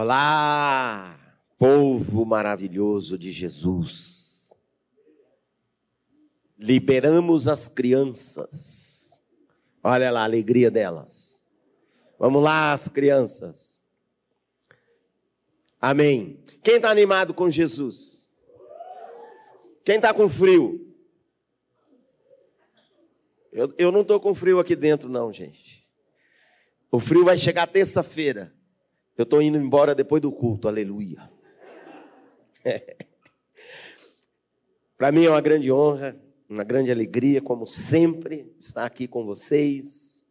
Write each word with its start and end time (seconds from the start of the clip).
Olá, 0.00 1.18
povo 1.58 2.24
maravilhoso 2.24 3.18
de 3.18 3.32
Jesus. 3.32 4.56
Liberamos 6.56 7.48
as 7.48 7.66
crianças. 7.66 9.20
Olha 9.82 10.12
lá 10.12 10.20
a 10.20 10.24
alegria 10.24 10.70
delas. 10.70 11.44
Vamos 12.16 12.44
lá, 12.44 12.72
as 12.72 12.88
crianças. 12.88 13.80
Amém. 15.80 16.44
Quem 16.62 16.76
está 16.76 16.90
animado 16.90 17.34
com 17.34 17.50
Jesus? 17.50 18.24
Quem 19.84 19.96
está 19.96 20.14
com 20.14 20.28
frio? 20.28 20.94
Eu, 23.50 23.74
eu 23.76 23.90
não 23.90 24.02
estou 24.02 24.20
com 24.20 24.32
frio 24.32 24.60
aqui 24.60 24.76
dentro, 24.76 25.08
não, 25.08 25.32
gente. 25.32 25.84
O 26.88 27.00
frio 27.00 27.24
vai 27.24 27.36
chegar 27.36 27.66
terça-feira. 27.66 28.56
Eu 29.18 29.24
estou 29.24 29.42
indo 29.42 29.58
embora 29.58 29.96
depois 29.96 30.22
do 30.22 30.30
culto, 30.30 30.68
aleluia. 30.68 31.28
Para 34.96 35.10
mim 35.10 35.24
é 35.24 35.30
uma 35.30 35.40
grande 35.40 35.72
honra, 35.72 36.16
uma 36.48 36.62
grande 36.62 36.92
alegria, 36.92 37.42
como 37.42 37.66
sempre, 37.66 38.54
estar 38.56 38.84
aqui 38.84 39.08
com 39.08 39.24
vocês. 39.24 40.24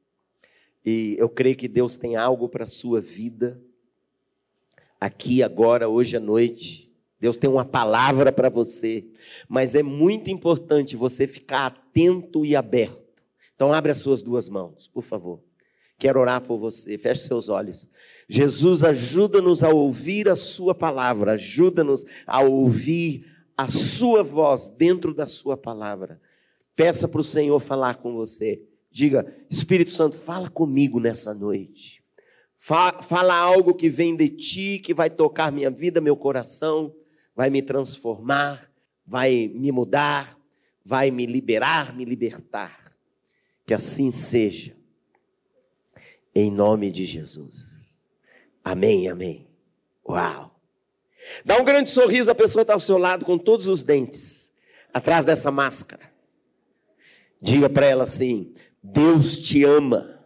E 0.86 1.18
eu 1.20 1.28
creio 1.28 1.58
que 1.58 1.68
Deus 1.68 1.98
tem 1.98 2.16
algo 2.16 2.48
para 2.48 2.64
a 2.64 2.68
sua 2.68 3.02
vida, 3.02 3.62
aqui, 5.02 5.44
agora, 5.44 5.90
hoje 5.90 6.16
à 6.16 6.20
noite. 6.22 6.90
Deus 7.20 7.36
tem 7.36 7.50
uma 7.50 7.66
palavra 7.66 8.32
para 8.32 8.48
você, 8.48 9.06
mas 9.50 9.76
é 9.76 9.84
muito 9.84 10.30
importante 10.30 10.96
você 10.96 11.28
ficar 11.28 11.66
atento 11.66 12.46
e 12.46 12.56
aberto. 12.56 13.22
Então, 13.54 13.74
abre 13.74 13.92
as 13.92 13.98
suas 13.98 14.22
duas 14.22 14.48
mãos, 14.48 14.88
por 14.88 15.04
favor. 15.04 15.42
Quero 15.98 16.20
orar 16.20 16.42
por 16.42 16.58
você, 16.58 16.98
feche 16.98 17.24
seus 17.24 17.50
olhos. 17.50 17.88
Jesus, 18.30 18.84
ajuda-nos 18.84 19.64
a 19.64 19.70
ouvir 19.70 20.30
a 20.30 20.36
Sua 20.36 20.76
palavra, 20.76 21.32
ajuda-nos 21.34 22.06
a 22.26 22.42
ouvir 22.42 23.26
a 23.58 23.68
Sua 23.68 24.22
voz 24.22 24.70
dentro 24.70 25.14
da 25.14 25.26
Sua 25.26 25.58
palavra. 25.58 26.22
Peça 26.76 27.08
para 27.08 27.22
o 27.22 27.24
Senhor 27.24 27.60
falar 27.60 27.96
com 27.96 28.14
você. 28.14 28.62
Diga, 28.92 29.36
Espírito 29.50 29.92
Santo, 29.92 30.18
fala 30.18 30.50
comigo 30.50 31.00
nessa 31.00 31.34
noite. 31.34 32.04
Fala 32.56 33.36
algo 33.36 33.74
que 33.74 33.90
vem 33.90 34.16
de 34.16 34.30
ti, 34.30 34.80
que 34.80 34.94
vai 34.94 35.10
tocar 35.10 35.52
minha 35.52 35.72
vida, 35.72 36.00
meu 36.00 36.16
coração, 36.16 36.94
vai 37.36 37.50
me 37.50 37.62
transformar, 37.62 38.72
vai 39.06 39.52
me 39.54 39.72
mudar, 39.72 40.38
vai 40.84 41.10
me 41.10 41.26
liberar, 41.26 41.96
me 41.96 42.06
libertar. 42.06 42.96
Que 43.66 43.74
assim 43.74 44.12
seja. 44.12 44.77
Em 46.40 46.52
nome 46.52 46.92
de 46.92 47.04
Jesus. 47.04 48.04
Amém, 48.64 49.10
amém. 49.10 49.48
Uau! 50.08 50.56
Dá 51.44 51.60
um 51.60 51.66
grande 51.66 51.90
sorriso 51.90 52.30
à 52.30 52.36
pessoa 52.36 52.64
que 52.64 52.66
está 52.66 52.74
ao 52.76 52.80
seu 52.80 53.00
lado 53.00 53.26
com 53.26 53.40
todos 53.40 53.66
os 53.66 53.82
dentes, 53.82 54.54
atrás 54.94 55.26
dessa 55.26 55.50
máscara. 55.50 56.04
Diga 57.42 57.68
para 57.68 57.88
ela 57.88 58.04
assim: 58.04 58.54
Deus 58.84 59.36
te 59.40 59.64
ama 59.64 60.24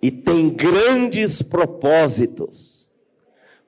e 0.00 0.10
tem 0.10 0.48
grandes 0.48 1.42
propósitos 1.42 2.90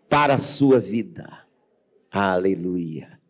para 0.09 0.37
a 0.37 0.39
sua 0.39 0.81
vida. 0.81 1.41
Aleluia. 2.11 3.21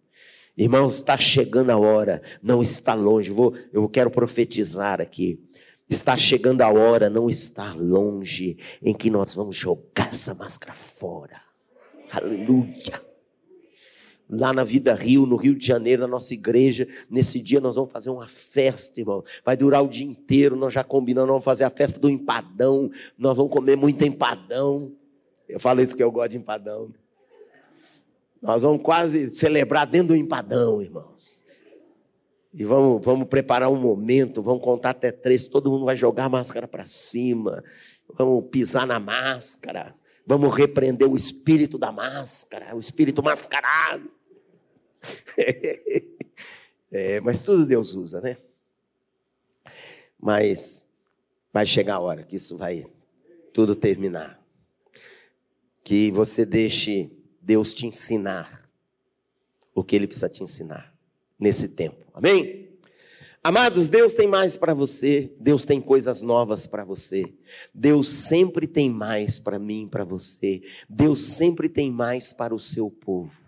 Irmãos, 0.56 0.94
está 0.94 1.16
chegando 1.16 1.70
a 1.70 1.77
hora, 1.77 2.22
não 2.40 2.62
está 2.62 2.94
longe. 2.94 3.32
Vou, 3.32 3.52
eu 3.72 3.88
quero 3.88 4.12
profetizar 4.12 5.00
aqui. 5.00 5.40
Está 5.89 6.17
chegando 6.17 6.62
a 6.62 6.69
hora, 6.69 7.09
não 7.09 7.29
está 7.29 7.73
longe, 7.73 8.59
em 8.83 8.92
que 8.92 9.09
nós 9.09 9.34
vamos 9.34 9.55
jogar 9.55 10.08
essa 10.11 10.35
máscara 10.35 10.73
fora. 10.73 11.41
Aleluia. 12.11 13.05
Lá 14.29 14.52
na 14.52 14.64
Vida 14.64 14.92
Rio, 14.92 15.25
no 15.25 15.36
Rio 15.36 15.55
de 15.55 15.64
Janeiro, 15.64 16.02
na 16.02 16.08
nossa 16.08 16.35
igreja, 16.35 16.89
nesse 17.08 17.41
dia 17.41 17.61
nós 17.61 17.77
vamos 17.77 17.92
fazer 17.92 18.11
uma 18.11 18.27
festa, 18.27 18.98
irmão. 18.98 19.23
Vai 19.45 19.57
durar 19.57 19.85
o 19.85 19.89
dia 19.89 20.05
inteiro, 20.05 20.57
nós 20.57 20.73
já 20.73 20.83
combinamos, 20.83 21.29
vamos 21.29 21.45
fazer 21.45 21.63
a 21.63 21.70
festa 21.70 22.01
do 22.01 22.11
empadão. 22.11 22.91
Nós 23.17 23.36
vamos 23.36 23.52
comer 23.52 23.77
muito 23.77 24.05
empadão. 24.05 24.92
Eu 25.48 25.61
falo 25.61 25.80
isso 25.80 25.95
que 25.95 26.02
eu 26.02 26.11
gosto 26.11 26.33
de 26.33 26.39
empadão. 26.39 26.92
Nós 28.42 28.63
vamos 28.63 28.83
quase 28.83 29.30
celebrar 29.30 29.86
dentro 29.86 30.08
do 30.08 30.17
empadão, 30.17 30.83
irmãos. 30.83 31.36
E 32.58 32.64
vamos, 32.64 33.05
vamos 33.05 33.28
preparar 33.28 33.70
um 33.70 33.77
momento, 33.77 34.42
vamos 34.42 34.64
contar 34.64 34.90
até 34.90 35.12
três, 35.12 35.46
todo 35.46 35.70
mundo 35.70 35.84
vai 35.84 35.94
jogar 35.94 36.24
a 36.24 36.28
máscara 36.30 36.67
para 36.67 36.86
cima, 36.86 37.62
vamos 38.14 38.46
pisar 38.50 38.86
na 38.86 38.98
máscara, 38.98 39.94
vamos 40.27 40.55
repreender 40.55 41.06
o 41.06 41.14
espírito 41.14 41.77
da 41.77 41.92
máscara, 41.92 42.74
o 42.74 42.80
espírito 42.80 43.22
mascarado. 43.22 44.11
é, 46.90 47.20
mas 47.20 47.42
tudo 47.42 47.66
Deus 47.66 47.92
usa, 47.92 48.22
né? 48.22 48.39
Mas 50.18 50.89
vai 51.52 51.66
chegar 51.66 51.96
a 51.96 52.00
hora 52.00 52.22
que 52.22 52.36
isso 52.36 52.56
vai 52.56 52.86
tudo 53.52 53.77
terminar. 53.77 54.42
Que 55.84 56.11
você 56.11 56.46
deixe 56.46 57.12
Deus 57.39 57.74
te 57.74 57.86
ensinar 57.86 58.66
o 59.74 59.84
que 59.84 59.95
Ele 59.95 60.06
precisa 60.06 60.30
te 60.30 60.42
ensinar 60.42 60.95
nesse 61.39 61.69
tempo. 61.69 62.05
Amém? 62.14 62.67
Amados, 63.47 63.89
Deus 63.89 64.14
tem 64.14 64.27
mais 64.27 64.57
para 64.57 64.74
você, 64.74 65.33
Deus 65.39 65.64
tem 65.64 65.80
coisas 65.80 66.20
novas 66.20 66.67
para 66.67 66.85
você. 66.85 67.33
Deus 67.73 68.08
sempre 68.08 68.67
tem 68.67 68.91
mais 68.91 69.39
para 69.39 69.57
mim, 69.57 69.86
para 69.89 70.02
você. 70.02 70.63
Deus 70.89 71.20
sempre 71.20 71.69
tem 71.69 71.89
mais 71.89 72.33
para 72.33 72.52
o 72.52 72.58
seu 72.58 72.91
povo. 72.91 73.39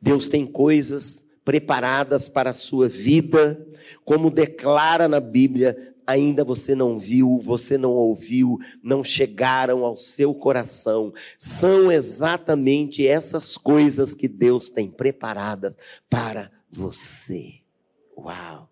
Deus 0.00 0.30
tem 0.30 0.46
coisas 0.46 1.26
preparadas 1.44 2.26
para 2.26 2.50
a 2.50 2.54
sua 2.54 2.88
vida, 2.88 3.66
como 4.02 4.30
declara 4.30 5.08
na 5.08 5.20
Bíblia, 5.20 5.94
ainda 6.06 6.42
você 6.42 6.74
não 6.74 6.98
viu, 6.98 7.38
você 7.38 7.76
não 7.76 7.92
ouviu, 7.92 8.58
não 8.82 9.04
chegaram 9.04 9.84
ao 9.84 9.94
seu 9.94 10.34
coração. 10.34 11.12
São 11.38 11.92
exatamente 11.92 13.06
essas 13.06 13.58
coisas 13.58 14.14
que 14.14 14.26
Deus 14.26 14.70
tem 14.70 14.90
preparadas 14.90 15.76
para 16.08 16.50
você. 16.70 17.54
Uau! 18.16 18.68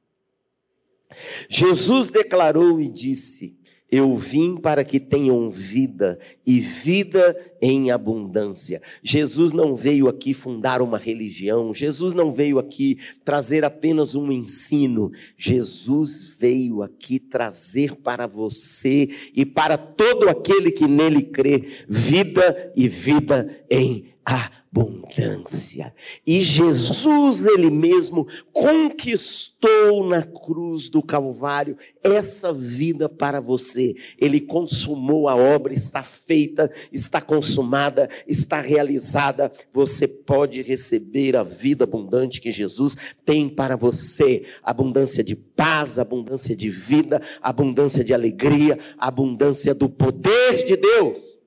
Jesus 1.49 2.11
declarou 2.11 2.81
e 2.81 2.89
disse: 2.89 3.57
Eu 3.91 4.17
vim 4.17 4.57
para 4.57 4.85
que 4.85 5.01
tenham 5.01 5.49
vida 5.49 6.19
e 6.47 6.61
vida 6.61 7.37
em 7.61 7.91
abundância. 7.91 8.81
Jesus 9.03 9.53
não 9.53 9.75
veio 9.75 10.09
aqui 10.09 10.35
fundar 10.35 10.83
uma 10.83 10.99
religião, 10.99 11.73
Jesus 11.73 12.13
não 12.13 12.33
veio 12.33 12.59
aqui 12.59 12.99
trazer 13.25 13.65
apenas 13.65 14.15
um 14.15 14.31
ensino, 14.31 15.11
Jesus 15.37 16.35
veio 16.39 16.83
aqui 16.83 17.19
trazer 17.19 17.97
para 17.97 18.27
você 18.27 19.09
e 19.35 19.45
para 19.45 19.79
todo 19.79 20.29
aquele 20.29 20.71
que 20.71 20.87
nele 20.87 21.23
crê 21.23 21.85
vida 21.89 22.73
e 22.77 22.87
vida 22.87 23.65
em 23.71 24.07
abundância. 24.29 25.95
E 26.27 26.43
Jesus, 26.43 27.47
ele 27.47 27.71
mesmo, 27.71 28.27
conquistou 28.53 30.07
na 30.07 30.23
cruz 30.23 30.91
do 30.91 31.03
Calvário 31.03 31.79
essa 32.03 32.53
vida 32.53 33.09
para 33.09 33.41
você. 33.41 33.95
Ele 34.19 34.39
consumou 34.39 35.29
a 35.29 35.35
obra, 35.35 35.73
está 35.73 36.03
feita, 36.03 36.71
está 36.93 37.23
consumada, 37.23 38.11
está 38.27 38.61
realizada. 38.61 39.51
Você 39.73 40.07
pode 40.07 40.61
receber 40.61 41.35
a 41.35 41.43
vida 41.43 41.85
abundante 41.85 42.41
que 42.41 42.51
Jesus 42.51 42.97
tem 43.25 43.49
para 43.49 43.77
você: 43.77 44.45
abundância 44.63 45.25
de 45.25 45.35
paz, 45.35 45.99
abundância 45.99 46.55
de 46.55 46.69
vida, 46.69 47.23
abundância 47.41 48.05
de 48.05 48.13
alegria, 48.13 48.79
abundância 48.99 49.75
do 49.75 49.89
poder 49.89 50.65
de 50.67 50.77
Deus. 50.77 51.38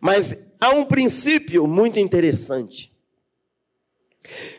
Mas 0.00 0.36
há 0.60 0.70
um 0.70 0.84
princípio 0.84 1.66
muito 1.66 1.98
interessante. 1.98 2.92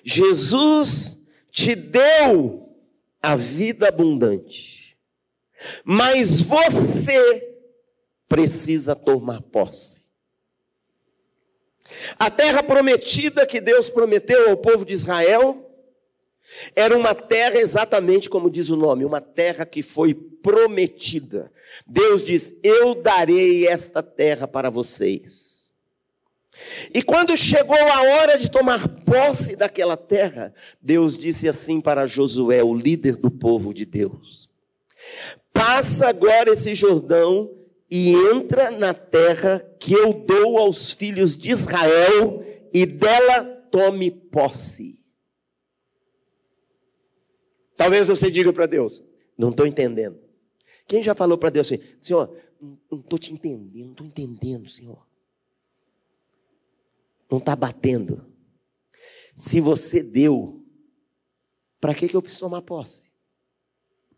Jesus 0.04 1.20
te 1.52 1.76
deu 1.76 2.76
a 3.22 3.36
vida 3.36 3.88
abundante, 3.88 4.98
mas 5.84 6.42
você 6.42 7.58
precisa 8.28 8.96
tomar 8.96 9.42
posse. 9.42 10.04
A 12.18 12.30
terra 12.30 12.64
prometida 12.64 13.46
que 13.46 13.60
Deus 13.60 13.90
prometeu 13.90 14.50
ao 14.50 14.58
povo 14.58 14.86
de 14.86 14.94
Israel 14.94 15.66
era 16.76 16.96
uma 16.96 17.14
terra 17.14 17.58
exatamente 17.58 18.30
como 18.30 18.50
diz 18.50 18.70
o 18.70 18.76
nome, 18.76 19.06
uma 19.06 19.22
terra 19.22 19.66
que 19.66 19.81
foi 19.84 20.14
prometida. 20.14 21.52
Deus 21.86 22.25
diz: 22.25 22.60
Eu 22.63 22.95
darei 22.95 23.68
esta 23.68 24.01
terra 24.04 24.48
para 24.48 24.69
vocês. 24.69 25.60
E 26.94 27.01
quando 27.01 27.36
chegou 27.38 27.77
a 27.77 28.01
hora 28.01 28.38
de 28.38 28.50
tomar 28.50 28.88
posse 29.04 29.56
daquela 29.56 29.95
terra, 29.95 30.54
Deus 30.81 31.18
disse 31.18 31.48
assim 31.48 31.80
para 31.80 32.06
Josué, 32.06 32.63
o 32.63 32.74
líder 32.74 33.16
do 33.18 33.31
povo 33.31 33.74
de 33.74 33.86
Deus: 33.86 34.50
Passa 35.54 36.10
agora 36.10 36.51
esse 36.51 36.75
Jordão 36.75 37.51
e 37.89 38.13
entra 38.13 38.69
na 38.69 38.94
terra 38.94 39.66
que 39.80 39.94
eu 39.94 40.13
dou 40.13 40.57
aos 40.57 40.92
filhos 40.92 41.36
de 41.36 41.51
Israel 41.51 42.44
e 42.74 42.86
dela 42.86 43.45
tome 43.71 44.12
posse. 44.12 45.00
Talvez 47.75 48.07
você 48.07 48.30
diga 48.30 48.51
para 48.51 48.66
Deus: 48.66 49.01
Não 49.38 49.50
estou 49.50 49.66
entendendo. 49.66 50.29
Quem 50.89 51.03
já 51.03 51.13
falou 51.13 51.38
para 51.38 51.51
Deus 51.51 51.71
assim: 51.71 51.83
Senhor, 52.01 52.36
não 52.59 53.00
estou 53.00 53.19
te 53.19 53.31
entendendo, 53.31 53.86
não 53.86 53.91
estou 53.91 54.07
entendendo, 54.07 54.68
Senhor. 54.68 55.07
Não 57.30 57.38
está 57.38 57.56
batendo. 57.56 58.25
Se 59.36 59.62
você 59.62 60.01
deu, 60.01 60.65
para 61.80 61.94
que, 61.94 62.09
que 62.09 62.15
eu 62.15 62.24
preciso 62.24 62.45
tomar 62.45 62.63
posse? 62.63 63.12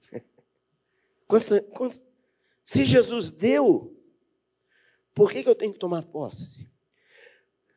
Se 2.63 2.85
Jesus 2.85 3.29
deu, 3.29 3.93
por 5.13 5.29
que, 5.29 5.43
que 5.43 5.49
eu 5.49 5.55
tenho 5.55 5.73
que 5.73 5.79
tomar 5.79 6.05
posse? 6.05 6.71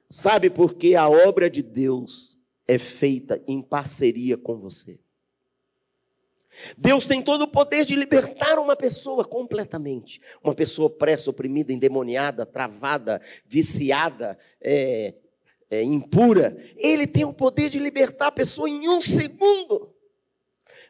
Sabe 0.09 0.49
por 0.49 0.75
que 0.75 0.95
a 0.95 1.09
obra 1.09 1.51
de 1.51 1.65
Deus 1.65 2.39
é 2.69 2.79
feita 2.79 3.43
em 3.49 3.61
parceria 3.61 4.39
com 4.39 4.57
você. 4.57 5.04
Deus 6.77 7.07
tem 7.07 7.23
todo 7.23 7.43
o 7.43 7.49
poder 7.49 7.85
de 7.85 7.97
libertar 7.97 8.59
uma 8.59 8.77
pessoa 8.77 9.25
completamente. 9.25 10.21
Uma 10.43 10.55
pessoa 10.55 10.89
pressa, 10.89 11.31
oprimida, 11.31 11.73
endemoniada, 11.73 12.47
travada, 12.47 13.21
viciada, 13.47 14.39
é, 14.61 15.15
é, 15.71 15.83
impura. 15.83 16.57
Ele 16.77 17.07
tem 17.07 17.25
o 17.25 17.35
poder 17.35 17.69
de 17.69 17.79
libertar 17.79 18.29
a 18.29 18.33
pessoa 18.33 18.69
em 18.69 18.89
um 18.89 19.01
segundo. 19.01 19.93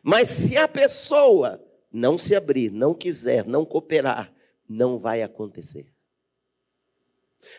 Mas 0.03 0.29
se 0.29 0.57
a 0.57 0.69
pessoa 0.69 1.65
não 1.91 2.19
se 2.19 2.35
abrir, 2.35 2.71
não 2.71 2.93
quiser, 2.93 3.47
não 3.47 3.65
cooperar, 3.65 4.33
não 4.69 4.99
vai 4.99 5.23
acontecer. 5.23 5.94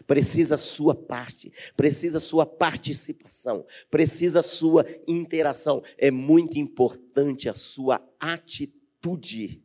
Precisa 0.06 0.56
a 0.56 0.58
sua 0.58 0.96
parte, 0.96 1.52
precisa 1.76 2.18
a 2.18 2.22
sua 2.22 2.46
participação, 2.46 3.66
precisa 3.90 4.40
a 4.40 4.44
sua 4.44 4.86
interação. 5.08 5.84
É 5.98 6.12
muito 6.12 6.60
importante 6.60 7.50
a 7.50 7.54
sua 7.54 8.02
atitude 8.20 9.64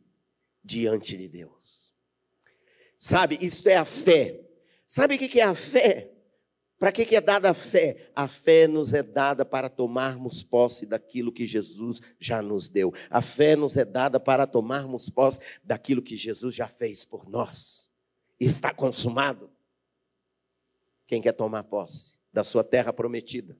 diante 0.63 1.17
de 1.17 1.27
Deus. 1.27 1.93
Sabe, 2.97 3.37
isso 3.41 3.67
é 3.67 3.75
a 3.75 3.85
fé. 3.85 4.39
Sabe 4.85 5.15
o 5.15 5.17
que 5.17 5.39
é 5.39 5.43
a 5.43 5.55
fé? 5.55 6.11
Para 6.81 6.91
que, 6.91 7.15
é 7.15 7.21
dada 7.21 7.51
a 7.51 7.53
fé? 7.53 8.09
A 8.15 8.27
fé 8.27 8.67
nos 8.67 8.95
é 8.95 9.03
dada 9.03 9.45
para 9.45 9.69
tomarmos 9.69 10.41
posse 10.41 10.83
daquilo 10.83 11.31
que 11.31 11.45
Jesus 11.45 12.01
já 12.19 12.41
nos 12.41 12.67
deu. 12.69 12.91
A 13.07 13.21
fé 13.21 13.55
nos 13.55 13.77
é 13.77 13.85
dada 13.85 14.19
para 14.19 14.47
tomarmos 14.47 15.07
posse 15.07 15.39
daquilo 15.63 16.01
que 16.01 16.15
Jesus 16.15 16.55
já 16.55 16.67
fez 16.67 17.05
por 17.05 17.29
nós. 17.29 17.87
Está 18.39 18.73
consumado. 18.73 19.51
Quem 21.11 21.21
quer 21.21 21.33
tomar 21.33 21.65
posse 21.65 22.17
da 22.31 22.41
sua 22.41 22.63
terra 22.63 22.93
prometida? 22.93 23.57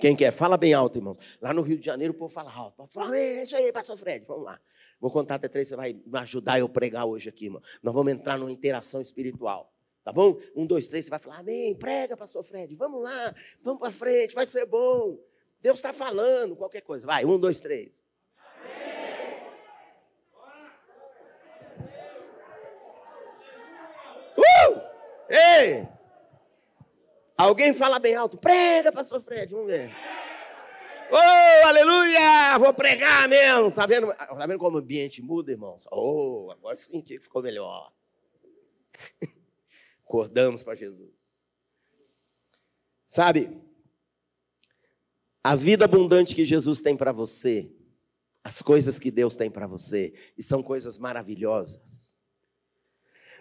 Quem 0.00 0.16
quer? 0.16 0.32
Fala 0.32 0.56
bem 0.56 0.74
alto, 0.74 0.98
irmão. 0.98 1.16
Lá 1.40 1.54
no 1.54 1.62
Rio 1.62 1.78
de 1.78 1.86
Janeiro 1.86 2.12
o 2.12 2.16
povo 2.16 2.34
fala 2.34 2.52
alto. 2.52 2.84
Fala, 2.92 3.16
é 3.16 3.44
isso 3.44 3.54
aí, 3.54 3.70
pastor 3.70 3.96
Fred, 3.96 4.24
vamos 4.26 4.46
lá. 4.46 4.60
Vou 5.00 5.12
contar 5.12 5.36
até 5.36 5.46
três, 5.46 5.68
você 5.68 5.76
vai 5.76 5.92
me 5.92 6.18
ajudar 6.18 6.58
eu 6.58 6.68
pregar 6.68 7.06
hoje 7.06 7.28
aqui, 7.28 7.44
irmão. 7.44 7.62
Nós 7.84 7.94
vamos 7.94 8.12
entrar 8.12 8.36
numa 8.36 8.50
interação 8.50 9.00
espiritual. 9.00 9.72
Tá 10.02 10.10
bom? 10.10 10.36
Um, 10.56 10.66
dois, 10.66 10.88
três, 10.88 11.04
você 11.04 11.10
vai 11.10 11.20
falar, 11.20 11.38
amém, 11.38 11.72
prega, 11.76 12.16
pastor 12.16 12.42
Fred, 12.42 12.74
vamos 12.74 13.00
lá, 13.04 13.32
vamos 13.62 13.78
para 13.78 13.92
frente, 13.92 14.34
vai 14.34 14.44
ser 14.44 14.66
bom. 14.66 15.16
Deus 15.62 15.76
está 15.78 15.92
falando, 15.92 16.56
qualquer 16.56 16.80
coisa. 16.80 17.06
Vai, 17.06 17.24
um, 17.24 17.38
dois, 17.38 17.60
três. 17.60 17.92
Uh! 24.36 24.96
Alguém 27.36 27.72
fala 27.72 27.98
bem 27.98 28.14
alto, 28.14 28.38
prega, 28.38 28.90
pastor 28.90 29.20
Fred, 29.20 29.52
vamos 29.52 29.66
ver. 29.66 29.92
Oh, 31.10 31.66
aleluia! 31.66 32.58
Vou 32.58 32.74
pregar 32.74 33.28
mesmo. 33.28 33.70
Tá 33.70 33.86
vendo, 33.86 34.12
tá 34.12 34.46
vendo 34.46 34.58
como 34.58 34.76
o 34.76 34.80
ambiente 34.80 35.22
muda, 35.22 35.52
irmãos? 35.52 35.86
Oh, 35.92 36.50
agora 36.50 36.74
senti 36.74 37.16
que 37.16 37.20
ficou 37.20 37.42
melhor. 37.42 37.92
Acordamos 40.04 40.62
para 40.62 40.74
Jesus. 40.74 41.14
Sabe, 43.04 43.62
a 45.44 45.54
vida 45.54 45.84
abundante 45.84 46.34
que 46.34 46.44
Jesus 46.44 46.80
tem 46.80 46.96
para 46.96 47.12
você, 47.12 47.70
as 48.42 48.60
coisas 48.60 48.98
que 48.98 49.12
Deus 49.12 49.36
tem 49.36 49.48
para 49.48 49.66
você, 49.66 50.12
e 50.36 50.42
são 50.42 50.60
coisas 50.60 50.98
maravilhosas. 50.98 52.05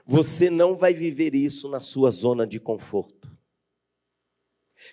Você 0.06 0.50
não 0.50 0.76
vai 0.76 0.94
viver 0.94 1.34
isso 1.34 1.68
na 1.68 1.80
sua 1.80 2.12
zona 2.12 2.46
de 2.46 2.60
conforto. 2.60 3.36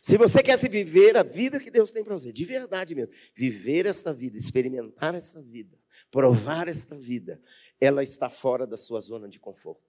Se 0.00 0.16
você 0.16 0.42
quer 0.42 0.58
se 0.58 0.68
viver 0.68 1.16
a 1.18 1.22
vida 1.22 1.60
que 1.60 1.70
Deus 1.70 1.92
tem 1.92 2.02
para 2.02 2.14
você, 2.14 2.32
de 2.32 2.44
verdade 2.46 2.94
mesmo, 2.94 3.12
viver 3.34 3.84
esta 3.84 4.12
vida, 4.12 4.38
experimentar 4.38 5.14
essa 5.14 5.42
vida, 5.42 5.78
provar 6.10 6.66
esta 6.66 6.96
vida, 6.96 7.40
ela 7.78 8.02
está 8.02 8.30
fora 8.30 8.66
da 8.66 8.78
sua 8.78 9.00
zona 9.00 9.28
de 9.28 9.38
conforto. 9.38 9.82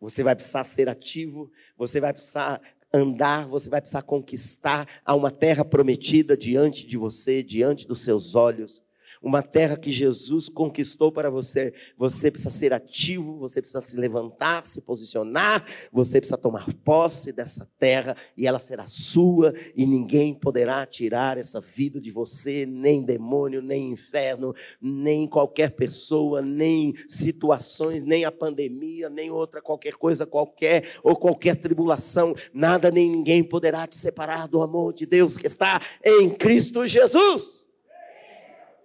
Você 0.00 0.22
vai 0.22 0.34
precisar 0.34 0.64
ser 0.64 0.88
ativo, 0.88 1.50
você 1.76 2.00
vai 2.00 2.12
precisar 2.12 2.60
andar, 2.92 3.46
você 3.46 3.70
vai 3.70 3.80
precisar 3.80 4.02
conquistar 4.02 4.86
a 5.04 5.14
uma 5.14 5.30
terra 5.30 5.64
prometida 5.64 6.36
diante 6.36 6.86
de 6.86 6.96
você, 6.96 7.42
diante 7.42 7.86
dos 7.86 8.04
seus 8.04 8.34
olhos 8.34 8.82
uma 9.22 9.42
terra 9.42 9.76
que 9.76 9.92
Jesus 9.92 10.48
conquistou 10.48 11.10
para 11.12 11.30
você. 11.30 11.72
Você 11.96 12.30
precisa 12.30 12.50
ser 12.50 12.72
ativo, 12.72 13.38
você 13.38 13.60
precisa 13.60 13.80
se 13.80 13.96
levantar, 13.96 14.64
se 14.64 14.80
posicionar, 14.80 15.64
você 15.92 16.20
precisa 16.20 16.38
tomar 16.38 16.72
posse 16.84 17.32
dessa 17.32 17.68
terra 17.78 18.16
e 18.36 18.46
ela 18.46 18.60
será 18.60 18.86
sua 18.86 19.52
e 19.76 19.86
ninguém 19.86 20.34
poderá 20.34 20.84
tirar 20.86 21.38
essa 21.38 21.60
vida 21.60 22.00
de 22.00 22.10
você, 22.10 22.64
nem 22.66 23.02
demônio, 23.02 23.60
nem 23.60 23.90
inferno, 23.90 24.54
nem 24.80 25.26
qualquer 25.26 25.72
pessoa, 25.72 26.40
nem 26.40 26.94
situações, 27.08 28.02
nem 28.02 28.24
a 28.24 28.32
pandemia, 28.32 29.10
nem 29.10 29.30
outra 29.30 29.60
qualquer 29.60 29.94
coisa 29.94 30.26
qualquer 30.26 30.84
ou 31.02 31.16
qualquer 31.16 31.56
tribulação, 31.56 32.34
nada 32.52 32.90
nem 32.90 33.10
ninguém 33.10 33.42
poderá 33.42 33.86
te 33.86 33.96
separar 33.96 34.46
do 34.46 34.62
amor 34.62 34.92
de 34.92 35.06
Deus 35.06 35.36
que 35.36 35.46
está 35.46 35.80
em 36.04 36.30
Cristo 36.30 36.86
Jesus. 36.86 37.67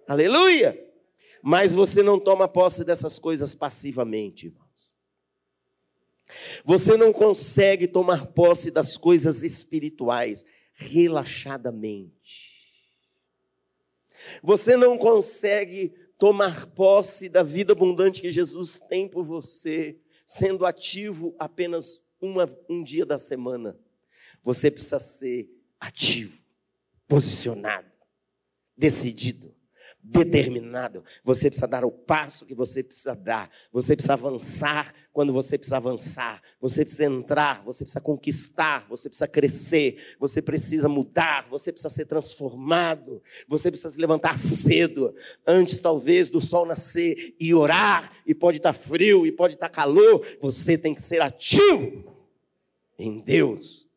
Aleluia! 0.06 0.78
Mas 1.42 1.74
você 1.74 2.02
não 2.02 2.18
toma 2.18 2.48
posse 2.48 2.84
dessas 2.84 3.18
coisas 3.18 3.54
passivamente, 3.54 4.46
irmãos. 4.46 4.94
Você 6.64 6.96
não 6.96 7.12
consegue 7.12 7.86
tomar 7.86 8.26
posse 8.28 8.70
das 8.70 8.96
coisas 8.96 9.42
espirituais 9.42 10.46
relaxadamente. 10.72 12.54
Você 14.42 14.74
não 14.76 14.96
consegue 14.96 15.94
tomar 16.18 16.66
posse 16.68 17.28
da 17.28 17.42
vida 17.42 17.72
abundante 17.72 18.22
que 18.22 18.32
Jesus 18.32 18.78
tem 18.78 19.06
por 19.06 19.24
você, 19.24 19.98
sendo 20.24 20.64
ativo 20.64 21.34
apenas 21.38 22.02
uma, 22.20 22.46
um 22.68 22.82
dia 22.82 23.04
da 23.04 23.18
semana. 23.18 23.78
Você 24.42 24.70
precisa 24.70 24.98
ser 24.98 25.46
ativo, 25.78 26.42
posicionado, 27.06 27.92
decidido 28.76 29.53
determinado. 30.04 31.02
Você 31.24 31.48
precisa 31.48 31.66
dar 31.66 31.82
o 31.82 31.90
passo 31.90 32.44
que 32.44 32.54
você 32.54 32.82
precisa 32.82 33.16
dar. 33.16 33.50
Você 33.72 33.96
precisa 33.96 34.12
avançar 34.12 34.92
quando 35.14 35.32
você 35.32 35.56
precisa 35.56 35.78
avançar. 35.78 36.42
Você 36.60 36.84
precisa 36.84 37.04
entrar, 37.06 37.64
você 37.64 37.84
precisa 37.84 38.02
conquistar, 38.02 38.86
você 38.86 39.08
precisa 39.08 39.26
crescer, 39.26 40.16
você 40.20 40.42
precisa 40.42 40.90
mudar, 40.90 41.48
você 41.48 41.72
precisa 41.72 41.88
ser 41.88 42.04
transformado. 42.04 43.22
Você 43.48 43.70
precisa 43.70 43.90
se 43.90 44.00
levantar 44.00 44.36
cedo, 44.36 45.14
antes 45.46 45.80
talvez 45.80 46.28
do 46.28 46.40
sol 46.40 46.66
nascer 46.66 47.34
e 47.40 47.54
orar, 47.54 48.12
e 48.26 48.34
pode 48.34 48.58
estar 48.58 48.74
frio 48.74 49.26
e 49.26 49.32
pode 49.32 49.54
estar 49.54 49.70
calor. 49.70 50.26
Você 50.42 50.76
tem 50.76 50.94
que 50.94 51.02
ser 51.02 51.22
ativo 51.22 52.14
em 52.98 53.20
Deus. 53.20 53.88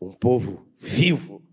Um 0.00 0.12
povo 0.12 0.66
vivo 0.78 1.47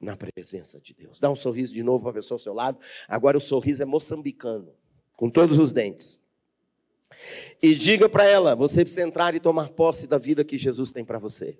na 0.00 0.16
presença 0.16 0.80
de 0.80 0.94
Deus. 0.94 1.18
Dá 1.18 1.30
um 1.30 1.36
sorriso 1.36 1.72
de 1.72 1.82
novo 1.82 2.02
para 2.02 2.10
a 2.10 2.14
pessoa 2.14 2.36
ao 2.36 2.40
seu 2.40 2.54
lado. 2.54 2.78
Agora 3.06 3.36
o 3.36 3.40
sorriso 3.40 3.82
é 3.82 3.86
moçambicano, 3.86 4.72
com 5.16 5.28
todos 5.28 5.58
os 5.58 5.72
dentes. 5.72 6.20
E 7.60 7.74
diga 7.74 8.08
para 8.08 8.24
ela: 8.24 8.54
você 8.54 8.82
precisa 8.82 9.06
entrar 9.06 9.34
e 9.34 9.40
tomar 9.40 9.70
posse 9.70 10.06
da 10.06 10.18
vida 10.18 10.44
que 10.44 10.56
Jesus 10.56 10.92
tem 10.92 11.04
para 11.04 11.18
você. 11.18 11.58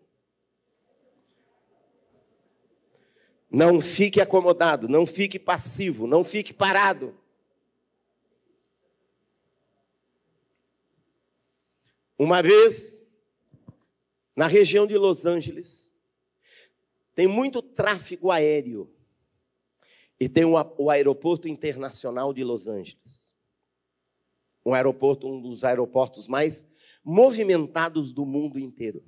Não 3.50 3.80
fique 3.80 4.20
acomodado, 4.20 4.88
não 4.88 5.06
fique 5.06 5.38
passivo, 5.38 6.06
não 6.06 6.22
fique 6.22 6.52
parado. 6.52 7.16
Uma 12.18 12.42
vez, 12.42 13.00
na 14.36 14.46
região 14.46 14.86
de 14.86 14.98
Los 14.98 15.24
Angeles, 15.24 15.87
tem 17.18 17.26
muito 17.26 17.60
tráfego 17.60 18.30
aéreo. 18.30 18.88
E 20.20 20.28
tem 20.28 20.44
o, 20.44 20.88
aeroporto 20.88 21.48
internacional 21.48 22.32
de 22.32 22.44
Los 22.44 22.68
Angeles. 22.68 23.34
um 24.64 24.72
aeroporto, 24.72 25.26
um 25.26 25.40
dos 25.40 25.64
aeroportos 25.64 26.28
mais 26.28 26.64
movimentados 27.02 28.12
do 28.12 28.24
mundo 28.24 28.56
inteiro. 28.56 29.02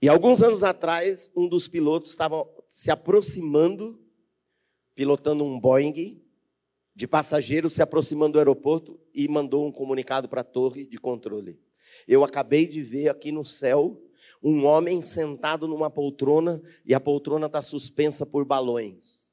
E 0.00 0.08
alguns 0.08 0.42
anos 0.42 0.64
atrás, 0.64 1.30
um 1.36 1.46
dos 1.46 1.68
pilotos 1.68 2.12
estava 2.12 2.48
se 2.66 2.90
aproximando, 2.90 4.02
pilotando 4.94 5.44
um 5.44 5.60
Boeing 5.60 6.24
de 6.94 7.06
passageiros, 7.06 7.74
se 7.74 7.82
aproximando 7.82 8.32
do 8.32 8.38
aeroporto 8.38 8.98
e 9.12 9.28
mandou 9.28 9.66
um 9.66 9.72
comunicado 9.72 10.26
para 10.26 10.40
a 10.40 10.44
torre 10.44 10.86
de 10.86 10.96
controle. 10.96 11.60
Eu 12.08 12.24
acabei 12.24 12.66
de 12.66 12.82
ver 12.82 13.10
aqui 13.10 13.30
no 13.30 13.44
céu 13.44 14.00
um 14.44 14.66
homem 14.66 15.00
sentado 15.00 15.66
numa 15.66 15.88
poltrona 15.88 16.62
e 16.84 16.94
a 16.94 17.00
poltrona 17.00 17.46
está 17.46 17.62
suspensa 17.62 18.26
por 18.26 18.44
balões. 18.44 19.24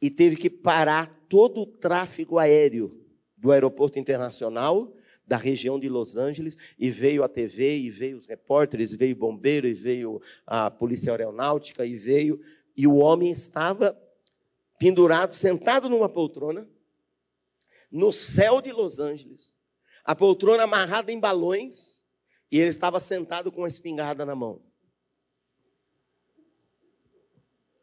E 0.00 0.08
teve 0.10 0.36
que 0.36 0.48
parar 0.48 1.26
todo 1.28 1.60
o 1.60 1.66
tráfego 1.66 2.38
aéreo 2.38 2.98
do 3.36 3.52
aeroporto 3.52 3.98
internacional 3.98 4.94
da 5.26 5.36
região 5.36 5.78
de 5.78 5.86
Los 5.86 6.16
Angeles 6.16 6.56
e 6.78 6.90
veio 6.90 7.22
a 7.22 7.28
TV 7.28 7.76
e 7.76 7.90
veio 7.90 8.16
os 8.16 8.24
repórteres, 8.24 8.94
veio 8.94 9.14
o 9.14 9.18
bombeiro 9.18 9.66
e 9.68 9.74
veio 9.74 10.22
a 10.46 10.70
polícia 10.70 11.12
aeronáutica 11.12 11.84
e 11.84 11.94
veio 11.94 12.40
e 12.74 12.86
o 12.86 12.96
homem 12.96 13.30
estava 13.30 14.00
pendurado, 14.78 15.34
sentado 15.34 15.90
numa 15.90 16.08
poltrona 16.08 16.66
no 17.90 18.12
céu 18.12 18.62
de 18.62 18.72
Los 18.72 18.98
Angeles, 18.98 19.54
a 20.04 20.14
poltrona 20.14 20.62
amarrada 20.62 21.12
em 21.12 21.20
balões 21.20 21.97
e 22.50 22.58
ele 22.58 22.70
estava 22.70 22.98
sentado 22.98 23.52
com 23.52 23.64
a 23.64 23.68
espingarda 23.68 24.24
na 24.24 24.34
mão. 24.34 24.62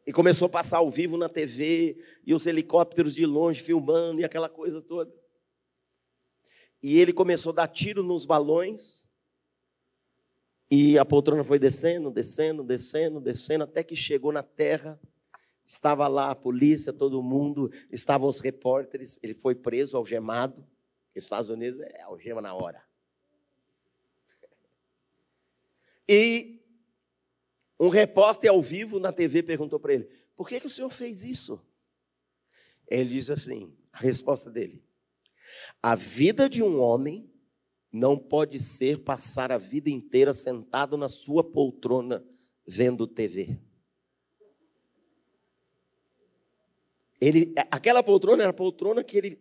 E 0.06 0.12
começou 0.12 0.46
a 0.46 0.50
passar 0.50 0.78
ao 0.78 0.90
vivo 0.90 1.16
na 1.16 1.28
TV, 1.28 2.00
e 2.24 2.32
os 2.32 2.46
helicópteros 2.46 3.14
de 3.14 3.26
longe 3.26 3.60
filmando, 3.60 4.20
e 4.20 4.24
aquela 4.24 4.48
coisa 4.48 4.80
toda. 4.80 5.12
E 6.80 6.98
ele 6.98 7.12
começou 7.12 7.50
a 7.50 7.56
dar 7.56 7.68
tiro 7.68 8.02
nos 8.04 8.24
balões. 8.24 9.04
E 10.70 10.98
a 10.98 11.04
poltrona 11.04 11.42
foi 11.42 11.58
descendo, 11.58 12.10
descendo, 12.10 12.62
descendo, 12.62 13.20
descendo, 13.20 13.64
até 13.64 13.82
que 13.82 13.96
chegou 13.96 14.30
na 14.30 14.42
terra. 14.42 15.00
Estava 15.66 16.06
lá 16.06 16.30
a 16.30 16.36
polícia, 16.36 16.92
todo 16.92 17.22
mundo, 17.22 17.72
estavam 17.90 18.28
os 18.28 18.38
repórteres. 18.38 19.18
Ele 19.22 19.34
foi 19.34 19.56
preso, 19.56 19.96
algemado. 19.96 20.64
Estados 21.12 21.50
Unidos 21.50 21.80
é 21.80 22.02
algema 22.02 22.40
na 22.40 22.54
hora. 22.54 22.85
E 26.08 26.60
um 27.78 27.88
repórter 27.88 28.50
ao 28.50 28.62
vivo 28.62 28.98
na 28.98 29.12
TV 29.12 29.42
perguntou 29.42 29.78
para 29.78 29.94
ele: 29.94 30.08
por 30.36 30.48
que, 30.48 30.60
que 30.60 30.66
o 30.66 30.70
senhor 30.70 30.90
fez 30.90 31.24
isso? 31.24 31.60
Ele 32.88 33.10
diz 33.10 33.30
assim: 33.30 33.74
a 33.92 33.98
resposta 33.98 34.50
dele: 34.50 34.82
a 35.82 35.94
vida 35.94 36.48
de 36.48 36.62
um 36.62 36.80
homem 36.80 37.30
não 37.92 38.18
pode 38.18 38.60
ser 38.60 39.02
passar 39.02 39.50
a 39.50 39.58
vida 39.58 39.88
inteira 39.88 40.34
sentado 40.34 40.96
na 40.96 41.08
sua 41.08 41.42
poltrona 41.42 42.24
vendo 42.66 43.06
TV. 43.06 43.58
Ele, 47.18 47.54
aquela 47.70 48.02
poltrona 48.02 48.42
era 48.42 48.50
a 48.50 48.54
poltrona 48.54 49.02
que 49.02 49.16
ele 49.16 49.40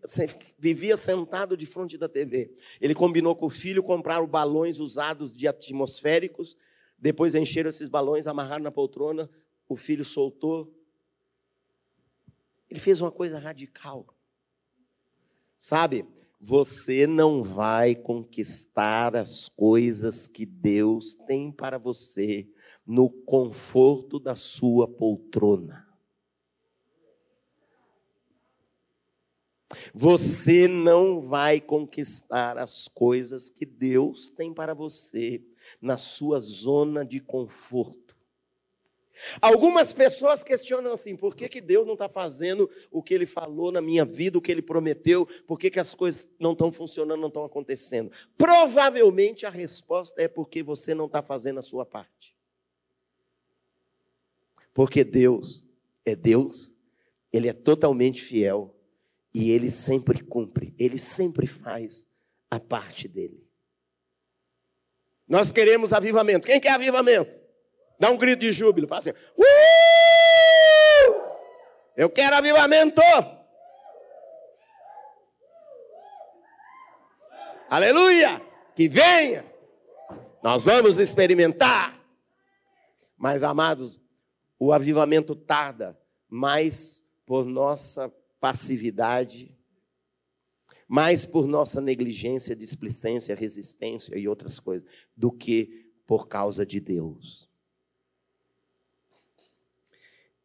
vivia 0.58 0.96
sentado 0.96 1.58
de 1.58 1.66
frente 1.66 1.98
da 1.98 2.08
TV. 2.08 2.56
Ele 2.80 2.96
combinou 2.96 3.36
com 3.36 3.48
o 3.48 3.50
filho 3.50 3.84
comprar 3.84 4.26
balões 4.26 4.80
usados 4.80 5.36
de 5.36 5.46
atmosféricos, 5.48 6.58
depois 6.98 7.36
encheram 7.36 7.70
esses 7.70 7.90
balões, 7.90 8.28
amarraram 8.28 8.64
na 8.64 8.72
poltrona, 8.72 9.30
o 9.68 9.76
filho 9.76 10.06
soltou. 10.06 10.74
Ele 12.70 12.80
fez 12.80 13.02
uma 13.02 13.12
coisa 13.12 13.40
radical. 13.40 14.08
Sabe, 15.58 16.06
você 16.40 17.06
não 17.06 17.44
vai 17.44 17.94
conquistar 17.94 19.18
as 19.18 19.50
coisas 19.50 20.28
que 20.28 20.46
Deus 20.46 21.16
tem 21.28 21.52
para 21.52 21.78
você 21.78 22.48
no 22.86 23.10
conforto 23.10 24.20
da 24.20 24.36
sua 24.36 24.88
poltrona. 24.88 25.85
Você 29.94 30.68
não 30.68 31.20
vai 31.20 31.60
conquistar 31.60 32.58
as 32.58 32.88
coisas 32.88 33.50
que 33.50 33.66
Deus 33.66 34.30
tem 34.30 34.54
para 34.54 34.74
você 34.74 35.42
na 35.82 35.98
sua 35.98 36.40
zona 36.40 37.04
de 37.04 37.20
conforto. 37.20 38.06
Algumas 39.42 39.94
pessoas 39.94 40.44
questionam 40.44 40.92
assim: 40.92 41.16
por 41.16 41.36
que, 41.36 41.48
que 41.48 41.62
Deus 41.62 41.86
não 41.86 41.94
está 41.94 42.10
fazendo 42.10 42.70
o 42.92 43.02
que 43.02 43.14
Ele 43.14 43.26
falou 43.26 43.72
na 43.72 43.82
minha 43.82 44.04
vida, 44.04 44.38
o 44.38 44.42
que 44.42 44.52
Ele 44.52 44.62
prometeu, 44.62 45.26
por 45.48 45.58
que, 45.58 45.70
que 45.70 45.80
as 45.80 45.96
coisas 45.96 46.28
não 46.38 46.52
estão 46.52 46.72
funcionando, 46.72 47.22
não 47.22 47.30
estão 47.30 47.46
acontecendo? 47.46 48.12
Provavelmente 48.38 49.46
a 49.46 49.50
resposta 49.50 50.22
é 50.22 50.28
porque 50.28 50.62
você 50.62 50.94
não 50.94 51.06
está 51.06 51.22
fazendo 51.22 51.60
a 51.60 51.64
sua 51.64 51.86
parte. 51.86 52.36
Porque 54.74 55.04
Deus 55.06 55.64
é 56.06 56.16
Deus, 56.16 56.74
Ele 57.32 57.48
é 57.48 57.54
totalmente 57.54 58.22
fiel 58.22 58.75
e 59.36 59.52
Ele 59.52 59.70
sempre 59.70 60.24
cumpre, 60.24 60.74
Ele 60.80 60.98
sempre 60.98 61.46
faz 61.46 62.08
a 62.50 62.58
parte 62.58 63.06
dele. 63.06 63.46
Nós 65.28 65.52
queremos 65.52 65.92
avivamento. 65.92 66.48
Quem 66.48 66.58
quer 66.58 66.72
avivamento? 66.72 67.30
Dá 68.00 68.10
um 68.10 68.18
grito 68.18 68.40
de 68.40 68.54
júbilo. 68.54 68.88
Fala 68.88 69.02
assim: 69.02 69.10
uh! 69.10 69.46
Eu 71.98 72.10
quero 72.10 72.38
avivamento. 72.38 73.02
Aleluia! 77.70 78.42
Que 78.74 78.88
venha. 78.88 79.46
Nós 80.42 80.64
vamos 80.64 80.98
experimentar. 80.98 82.00
Mas, 83.18 83.44
amados, 83.44 84.00
o 84.58 84.72
avivamento 84.72 85.36
tarda 85.36 86.00
mais 86.30 87.04
por 87.26 87.44
nossa 87.44 88.10
passividade, 88.46 89.52
mais 90.88 91.26
por 91.26 91.48
nossa 91.48 91.82
negligência, 91.82 92.56
displicência, 92.56 93.34
resistência 93.34 94.16
e 94.16 94.28
outras 94.28 94.60
coisas, 94.60 94.88
do 95.18 95.32
que 95.32 95.92
por 96.06 96.28
causa 96.28 96.64
de 96.64 96.80
Deus. 96.80 97.50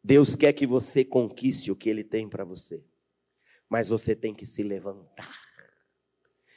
Deus 0.03 0.35
quer 0.35 0.51
que 0.53 0.65
você 0.65 1.05
conquiste 1.05 1.71
o 1.71 1.75
que 1.75 1.87
Ele 1.87 2.03
tem 2.03 2.27
para 2.27 2.43
você, 2.43 2.83
mas 3.69 3.87
você 3.87 4.15
tem 4.15 4.33
que 4.33 4.47
se 4.47 4.63
levantar. 4.63 5.39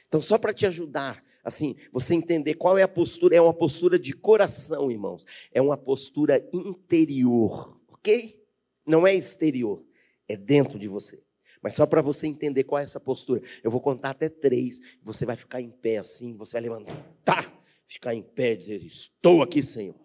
Então, 0.07 0.19
só 0.19 0.39
para 0.39 0.51
te 0.51 0.65
ajudar, 0.65 1.23
assim, 1.43 1.75
você 1.91 2.15
entender 2.15 2.55
qual 2.55 2.75
é 2.75 2.81
a 2.81 2.87
postura, 2.87 3.35
é 3.35 3.41
uma 3.41 3.53
postura 3.53 3.99
de 3.99 4.13
coração, 4.13 4.89
irmãos, 4.89 5.23
é 5.51 5.61
uma 5.61 5.77
postura 5.77 6.43
interior, 6.51 7.79
ok? 7.87 8.43
Não 8.83 9.05
é 9.05 9.13
exterior, 9.13 9.85
é 10.27 10.35
dentro 10.35 10.79
de 10.79 10.87
você. 10.87 11.24
Mas 11.65 11.73
só 11.73 11.87
para 11.87 11.99
você 11.99 12.27
entender 12.27 12.63
qual 12.63 12.77
é 12.77 12.83
essa 12.83 12.99
postura, 12.99 13.41
eu 13.63 13.71
vou 13.71 13.81
contar 13.81 14.11
até 14.11 14.29
três, 14.29 14.79
você 15.01 15.25
vai 15.25 15.35
ficar 15.35 15.59
em 15.59 15.71
pé 15.71 15.97
assim, 15.97 16.37
você 16.37 16.53
vai 16.53 16.61
levantar, 16.61 17.51
ficar 17.87 18.13
em 18.13 18.21
pé 18.21 18.51
e 18.51 18.57
dizer: 18.57 18.85
Estou 18.85 19.41
aqui, 19.41 19.63
Senhor, 19.63 19.95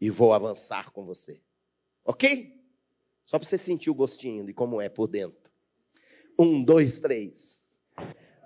e 0.00 0.08
vou 0.08 0.32
avançar 0.32 0.92
com 0.92 1.04
você, 1.04 1.40
ok? 2.04 2.62
Só 3.26 3.40
para 3.40 3.48
você 3.48 3.58
sentir 3.58 3.90
o 3.90 3.94
gostinho 3.94 4.44
de 4.44 4.54
como 4.54 4.80
é 4.80 4.88
por 4.88 5.08
dentro. 5.08 5.50
Um, 6.38 6.62
dois, 6.62 7.00
três. 7.00 7.66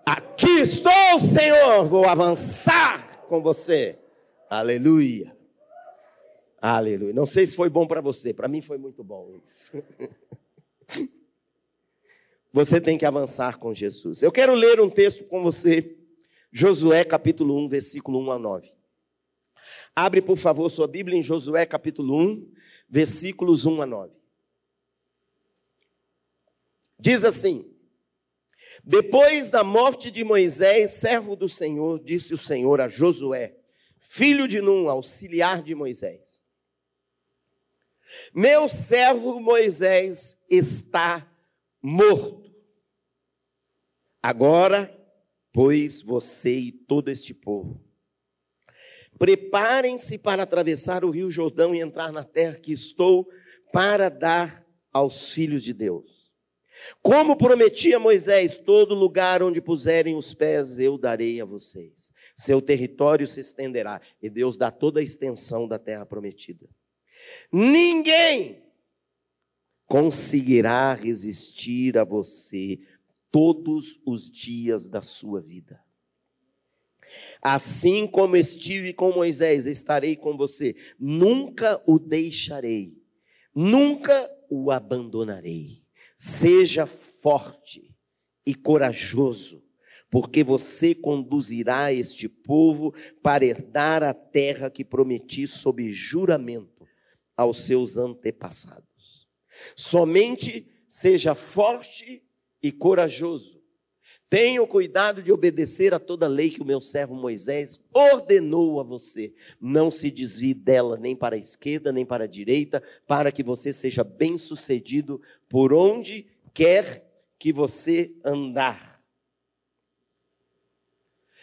Aqui 0.07 0.61
estou, 0.61 1.21
Senhor, 1.21 1.85
vou 1.85 2.07
avançar 2.07 3.27
com 3.27 3.43
você. 3.43 3.99
Aleluia. 4.49 5.37
Aleluia. 6.63 7.13
Não 7.13 7.27
sei 7.27 7.45
se 7.45 7.55
foi 7.55 7.69
bom 7.69 7.87
para 7.87 8.01
você, 8.01 8.33
para 8.33 8.49
mim 8.49 8.63
foi 8.63 8.79
muito 8.79 9.05
bom 9.05 9.39
isso. 9.47 9.71
Você 12.53 12.81
tem 12.81 12.97
que 12.97 13.05
avançar 13.05 13.59
com 13.59 13.75
Jesus. 13.75 14.23
Eu 14.23 14.33
quero 14.33 14.55
ler 14.55 14.81
um 14.81 14.89
texto 14.89 15.25
com 15.25 15.43
você, 15.43 15.97
Josué 16.51 17.05
capítulo 17.05 17.57
1, 17.65 17.69
versículo 17.69 18.19
1 18.21 18.33
a 18.33 18.39
9. 18.39 18.73
Abre, 19.95 20.23
por 20.23 20.37
favor, 20.37 20.71
sua 20.71 20.87
Bíblia 20.87 21.19
em 21.19 21.23
Josué 21.23 21.67
capítulo 21.67 22.17
1, 22.17 22.53
versículos 22.89 23.67
1 23.67 23.83
a 23.83 23.87
9. 23.87 24.15
Diz 26.99 27.25
assim: 27.25 27.71
Depois 28.83 29.51
da 29.51 29.63
morte 29.63 30.11
de 30.11 30.25
Moisés, 30.25 30.93
servo 30.93 31.37
do 31.37 31.49
Senhor, 31.49 32.03
disse 32.03 32.33
o 32.33 32.39
Senhor 32.39 32.81
a 32.81 32.89
Josué, 32.89 33.57
filho 34.01 34.49
de 34.49 34.61
Num, 34.63 34.89
auxiliar 34.89 35.63
de 35.63 35.75
Moisés: 35.75 36.41
Meu 38.33 38.69
servo 38.71 39.39
Moisés 39.39 40.43
está 40.49 41.28
morto. 41.89 42.55
Agora, 44.23 44.95
pois 45.53 46.03
você 46.03 46.59
e 46.59 46.73
todo 46.73 47.09
este 47.09 47.33
povo, 47.33 47.83
preparem-se 49.19 50.19
para 50.19 50.43
atravessar 50.43 51.05
o 51.05 51.11
rio 51.11 51.31
Jordão 51.31 51.75
e 51.75 51.81
entrar 51.81 52.13
na 52.13 52.23
terra 52.25 52.57
que 52.57 52.73
estou 52.73 53.27
para 53.73 54.09
dar 54.09 54.67
aos 54.93 55.33
filhos 55.33 55.63
de 55.63 55.73
Deus. 55.73 56.31
Como 57.03 57.37
prometi 57.37 57.95
a 57.95 57.99
Moisés, 57.99 58.57
todo 58.59 58.95
lugar 58.95 59.43
onde 59.43 59.61
puserem 59.61 60.15
os 60.15 60.35
pés 60.35 60.79
eu 60.79 60.97
darei 60.97 61.41
a 61.41 61.45
vocês. 61.45 62.13
Seu 62.37 62.63
território 62.63 63.27
se 63.27 63.41
estenderá. 63.41 64.01
E 64.23 64.31
Deus 64.31 64.57
dá 64.57 64.71
toda 64.71 65.01
a 65.01 65.03
extensão 65.03 65.67
da 65.67 65.77
terra 65.77 66.07
prometida. 66.07 66.69
Ninguém 67.51 68.68
conseguirá 69.89 70.93
resistir 70.93 71.97
a 71.97 72.05
você 72.05 72.79
todos 73.31 73.99
os 74.07 74.31
dias 74.31 74.87
da 74.87 75.01
sua 75.01 75.41
vida. 75.41 75.83
Assim 77.41 78.07
como 78.07 78.37
estive 78.37 78.93
com 78.93 79.11
Moisés, 79.13 79.67
estarei 79.67 80.15
com 80.15 80.37
você. 80.37 80.77
Nunca 81.01 81.83
o 81.87 81.99
deixarei, 81.99 82.93
nunca 83.55 84.31
o 84.51 84.71
abandonarei. 84.71 85.83
Seja 86.15 86.85
forte 86.85 87.97
e 88.45 88.55
corajoso, 88.55 89.63
porque 90.11 90.45
você 90.45 90.95
conduzirá 90.95 91.93
este 91.93 92.29
povo 92.29 92.95
para 93.23 93.45
herdar 93.45 94.03
a 94.03 94.13
terra 94.13 94.69
que 94.69 94.85
prometi 94.85 95.47
sob 95.47 95.91
juramento 95.93 96.87
aos 97.37 97.65
seus 97.65 97.97
antepassados. 97.97 98.88
Somente 99.77 100.67
seja 100.87 101.35
forte 101.35 102.23
e 102.63 102.73
corajoso 102.73 103.59
Tenha 104.31 104.63
o 104.63 104.67
cuidado 104.67 105.23
de 105.23 105.33
obedecer 105.33 105.95
a 105.95 105.99
toda 105.99 106.29
lei 106.29 106.51
que 106.51 106.61
o 106.61 106.65
meu 106.65 106.83
servo 106.83 107.15
Moisés 107.15 107.81
ordenou 107.95 108.79
a 108.79 108.83
você. 108.83 109.33
Não 109.59 109.91
se 109.91 110.11
desvie 110.11 110.53
dela 110.53 110.99
nem 110.99 111.17
para 111.17 111.35
a 111.35 111.39
esquerda 111.39 111.91
nem 111.91 112.05
para 112.05 112.25
a 112.25 112.27
direita, 112.27 112.83
para 113.07 113.33
que 113.33 113.43
você 113.43 113.73
seja 113.73 114.05
bem-sucedido 114.05 115.21
por 115.49 115.73
onde 115.73 116.27
quer 116.53 117.07
que 117.39 117.55
você 117.55 118.13
andar. 118.23 119.03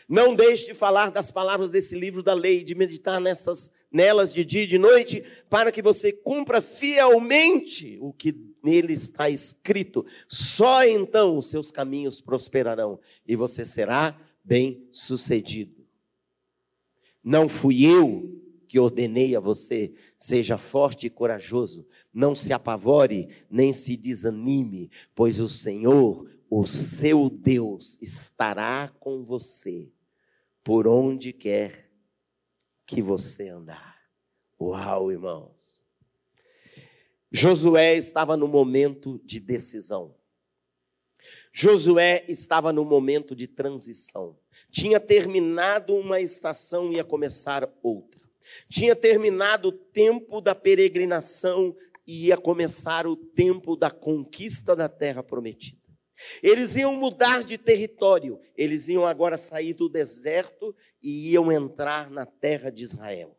Não 0.07 0.35
deixe 0.35 0.67
de 0.67 0.75
falar 0.75 1.09
das 1.09 1.31
palavras 1.31 1.71
desse 1.71 1.97
livro 1.97 2.21
da 2.21 2.35
lei, 2.35 2.63
de 2.63 2.75
meditar 2.75 3.19
nessas, 3.19 3.73
nelas 3.95 4.33
de 4.33 4.43
dia 4.43 4.63
e 4.63 4.67
de 4.67 4.77
noite, 4.77 5.23
para 5.49 5.71
que 5.71 5.81
você 5.81 6.11
cumpra 6.11 6.61
fielmente 6.61 7.97
o 8.01 8.11
que 8.11 8.35
nele 8.61 8.91
está 8.91 9.29
escrito. 9.29 10.05
Só 10.27 10.85
então 10.85 11.37
os 11.37 11.49
seus 11.49 11.71
caminhos 11.71 12.19
prosperarão 12.19 12.99
e 13.25 13.37
você 13.37 13.65
será 13.65 14.19
bem-sucedido. 14.43 15.85
Não 17.23 17.47
fui 17.47 17.85
eu 17.85 18.41
que 18.67 18.77
ordenei 18.77 19.33
a 19.33 19.39
você, 19.39 19.93
seja 20.17 20.57
forte 20.57 21.07
e 21.07 21.09
corajoso, 21.09 21.87
não 22.13 22.35
se 22.35 22.51
apavore, 22.51 23.29
nem 23.49 23.71
se 23.71 23.95
desanime, 23.95 24.91
pois 25.15 25.39
o 25.39 25.47
Senhor, 25.47 26.29
o 26.49 26.67
seu 26.67 27.29
Deus, 27.29 27.97
estará 28.01 28.91
com 28.99 29.23
você 29.23 29.87
por 30.61 30.85
onde 30.85 31.31
quer 31.31 31.84
que 32.85 33.01
você 33.01 33.49
andar. 33.49 33.95
Uau, 34.59 35.11
irmãos. 35.11 35.55
Josué 37.31 37.95
estava 37.95 38.37
no 38.37 38.47
momento 38.47 39.19
de 39.25 39.39
decisão. 39.39 40.15
Josué 41.51 42.25
estava 42.27 42.71
no 42.71 42.85
momento 42.85 43.35
de 43.35 43.47
transição. 43.47 44.37
Tinha 44.71 44.99
terminado 44.99 45.95
uma 45.95 46.19
estação 46.19 46.91
e 46.91 46.95
ia 46.95 47.03
começar 47.03 47.69
outra. 47.81 48.21
Tinha 48.69 48.95
terminado 48.95 49.69
o 49.69 49.71
tempo 49.71 50.39
da 50.39 50.53
peregrinação 50.53 51.75
e 52.05 52.27
ia 52.27 52.37
começar 52.37 53.07
o 53.07 53.15
tempo 53.15 53.75
da 53.75 53.89
conquista 53.89 54.75
da 54.75 54.87
terra 54.87 55.23
prometida. 55.23 55.84
Eles 56.41 56.75
iam 56.75 56.95
mudar 56.95 57.43
de 57.43 57.57
território, 57.57 58.39
eles 58.55 58.87
iam 58.87 59.05
agora 59.05 59.37
sair 59.37 59.73
do 59.73 59.89
deserto 59.89 60.75
e 61.01 61.31
iam 61.31 61.51
entrar 61.51 62.09
na 62.09 62.25
terra 62.25 62.69
de 62.69 62.83
Israel. 62.83 63.37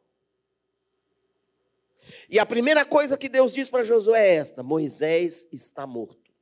E 2.29 2.39
a 2.39 2.47
primeira 2.47 2.85
coisa 2.85 3.17
que 3.17 3.29
Deus 3.29 3.53
diz 3.53 3.69
para 3.69 3.85
Josué 3.85 4.29
é 4.29 4.35
esta: 4.37 4.63
Moisés 4.63 5.49
está 5.53 5.87
morto. 5.87 6.33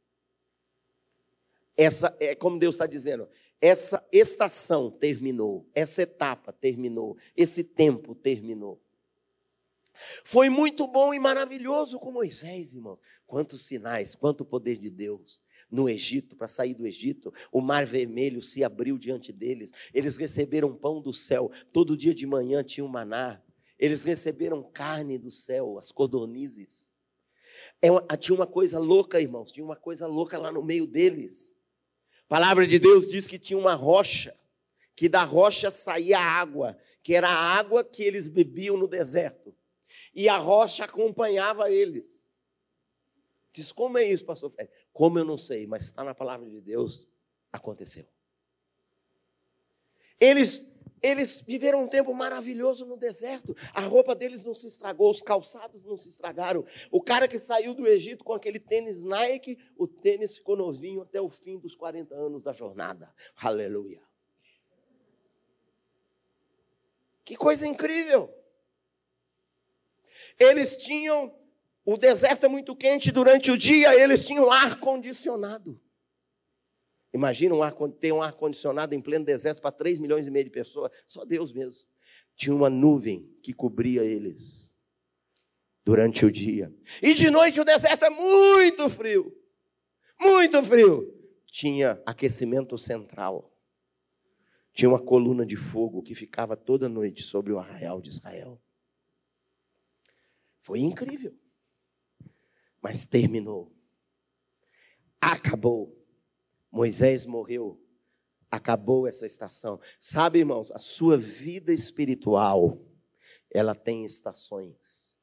Essa 1.76 2.14
é 2.20 2.34
como 2.34 2.58
Deus 2.58 2.76
está 2.76 2.86
dizendo. 2.86 3.28
Essa 3.60 4.06
estação 4.12 4.90
terminou, 4.90 5.66
essa 5.74 6.02
etapa 6.02 6.52
terminou, 6.52 7.16
esse 7.34 7.64
tempo 7.64 8.14
terminou. 8.14 8.80
Foi 10.22 10.48
muito 10.48 10.86
bom 10.86 11.14
e 11.14 11.18
maravilhoso 11.18 11.98
com 11.98 12.10
Moisés, 12.10 12.74
irmãos. 12.74 12.98
Quantos 13.26 13.62
sinais, 13.62 14.14
quanto 14.14 14.44
poder 14.44 14.76
de 14.76 14.90
Deus 14.90 15.42
no 15.70 15.88
Egito, 15.88 16.36
para 16.36 16.46
sair 16.46 16.74
do 16.74 16.86
Egito, 16.86 17.32
o 17.50 17.60
mar 17.60 17.84
vermelho 17.84 18.40
se 18.40 18.62
abriu 18.62 18.98
diante 18.98 19.32
deles, 19.32 19.72
eles 19.92 20.16
receberam 20.16 20.74
pão 20.74 21.00
do 21.00 21.12
céu, 21.12 21.50
todo 21.72 21.96
dia 21.96 22.14
de 22.14 22.26
manhã 22.26 22.62
tinha 22.62 22.84
um 22.84 22.88
maná, 22.88 23.42
eles 23.78 24.04
receberam 24.04 24.62
carne 24.62 25.18
do 25.18 25.30
céu, 25.30 25.78
as 25.78 25.90
codornizes. 25.90 26.88
É 27.82 27.90
uma, 27.90 28.00
tinha 28.16 28.34
uma 28.34 28.46
coisa 28.46 28.78
louca, 28.78 29.20
irmãos, 29.20 29.52
tinha 29.52 29.64
uma 29.64 29.76
coisa 29.76 30.06
louca 30.06 30.38
lá 30.38 30.50
no 30.50 30.62
meio 30.62 30.86
deles. 30.86 31.54
A 32.24 32.28
palavra 32.28 32.66
de 32.66 32.78
Deus 32.78 33.10
diz 33.10 33.26
que 33.26 33.38
tinha 33.38 33.58
uma 33.58 33.74
rocha, 33.74 34.34
que 34.96 35.08
da 35.08 35.24
rocha 35.24 35.70
saía 35.70 36.18
água, 36.18 36.78
que 37.02 37.14
era 37.14 37.28
a 37.28 37.58
água 37.58 37.84
que 37.84 38.02
eles 38.02 38.28
bebiam 38.28 38.76
no 38.76 38.88
deserto. 38.88 39.54
E 40.14 40.28
a 40.28 40.38
rocha 40.38 40.84
acompanhava 40.84 41.70
eles. 41.70 42.24
Diz, 43.52 43.70
como 43.70 43.98
é 43.98 44.04
isso, 44.04 44.24
pastor 44.24 44.50
Fred? 44.50 44.70
Como 44.94 45.18
eu 45.18 45.24
não 45.24 45.36
sei, 45.36 45.66
mas 45.66 45.86
está 45.86 46.04
na 46.04 46.14
palavra 46.14 46.48
de 46.48 46.60
Deus, 46.60 47.06
aconteceu. 47.52 48.06
Eles 50.18 50.72
eles 51.02 51.42
viveram 51.42 51.84
um 51.84 51.88
tempo 51.88 52.14
maravilhoso 52.14 52.86
no 52.86 52.96
deserto. 52.96 53.54
A 53.74 53.82
roupa 53.82 54.14
deles 54.14 54.42
não 54.42 54.54
se 54.54 54.66
estragou, 54.66 55.10
os 55.10 55.20
calçados 55.20 55.84
não 55.84 55.98
se 55.98 56.08
estragaram. 56.08 56.64
O 56.90 57.02
cara 57.02 57.28
que 57.28 57.38
saiu 57.38 57.74
do 57.74 57.86
Egito 57.86 58.24
com 58.24 58.32
aquele 58.32 58.58
tênis 58.58 59.02
Nike, 59.02 59.58
o 59.76 59.86
tênis 59.86 60.38
ficou 60.38 60.56
novinho 60.56 61.02
até 61.02 61.20
o 61.20 61.28
fim 61.28 61.58
dos 61.58 61.76
40 61.76 62.14
anos 62.14 62.42
da 62.42 62.54
jornada. 62.54 63.14
Aleluia. 63.36 64.00
Que 67.22 67.36
coisa 67.36 67.66
incrível! 67.66 68.34
Eles 70.38 70.74
tinham, 70.74 71.38
o 71.84 71.96
deserto 71.96 72.46
é 72.46 72.48
muito 72.48 72.74
quente 72.74 73.12
durante 73.12 73.50
o 73.50 73.58
dia, 73.58 73.94
eles 73.94 74.24
tinham 74.24 74.50
ar 74.50 74.80
condicionado. 74.80 75.80
Imagina 77.14 77.54
um 77.54 77.62
ar, 77.62 77.72
ter 78.00 78.10
um 78.10 78.20
ar-condicionado 78.20 78.92
em 78.92 79.00
pleno 79.00 79.24
deserto 79.24 79.62
para 79.62 79.70
3 79.70 80.00
milhões 80.00 80.26
e 80.26 80.30
meio 80.32 80.46
de 80.46 80.50
pessoas. 80.50 80.90
Só 81.06 81.24
Deus 81.24 81.52
mesmo. 81.52 81.86
Tinha 82.34 82.52
uma 82.52 82.68
nuvem 82.68 83.32
que 83.40 83.52
cobria 83.52 84.02
eles 84.02 84.68
durante 85.84 86.26
o 86.26 86.32
dia. 86.32 86.74
E 87.00 87.14
de 87.14 87.30
noite 87.30 87.60
o 87.60 87.64
deserto 87.64 88.04
é 88.04 88.10
muito 88.10 88.90
frio. 88.90 89.32
Muito 90.18 90.60
frio. 90.64 91.08
Tinha 91.46 92.02
aquecimento 92.04 92.76
central. 92.76 93.54
Tinha 94.72 94.88
uma 94.88 95.00
coluna 95.00 95.46
de 95.46 95.54
fogo 95.54 96.02
que 96.02 96.16
ficava 96.16 96.56
toda 96.56 96.88
noite 96.88 97.22
sobre 97.22 97.52
o 97.52 97.60
arraial 97.60 98.00
de 98.00 98.10
Israel. 98.10 98.60
Foi 100.58 100.80
incrível. 100.80 101.38
Mas 102.84 103.06
terminou. 103.06 103.74
Acabou. 105.18 105.98
Moisés 106.70 107.24
morreu, 107.24 107.80
acabou 108.50 109.06
essa 109.06 109.24
estação. 109.24 109.80
Sabe, 109.98 110.40
irmãos, 110.40 110.70
a 110.70 110.78
sua 110.78 111.16
vida 111.16 111.72
espiritual, 111.72 112.84
ela 113.50 113.74
tem 113.74 114.04
estações. 114.04 115.14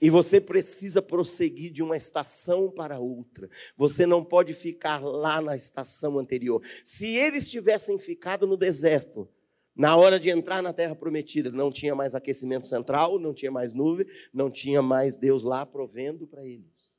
E 0.00 0.10
você 0.10 0.40
precisa 0.40 1.00
prosseguir 1.00 1.70
de 1.70 1.82
uma 1.84 1.96
estação 1.96 2.68
para 2.68 2.98
outra. 2.98 3.48
Você 3.76 4.06
não 4.06 4.24
pode 4.24 4.54
ficar 4.54 4.98
lá 5.04 5.40
na 5.40 5.54
estação 5.54 6.18
anterior. 6.18 6.64
Se 6.84 7.06
eles 7.06 7.48
tivessem 7.48 7.96
ficado 7.96 8.44
no 8.44 8.56
deserto, 8.56 9.28
na 9.74 9.96
hora 9.96 10.18
de 10.18 10.30
entrar 10.30 10.62
na 10.62 10.72
terra 10.72 10.94
prometida, 10.94 11.50
não 11.50 11.70
tinha 11.70 11.94
mais 11.94 12.14
aquecimento 12.14 12.66
central, 12.66 13.18
não 13.18 13.32
tinha 13.32 13.50
mais 13.50 13.72
nuvem, 13.72 14.06
não 14.32 14.50
tinha 14.50 14.82
mais 14.82 15.16
Deus 15.16 15.42
lá 15.42 15.64
provendo 15.64 16.26
para 16.26 16.44
eles. 16.44 16.90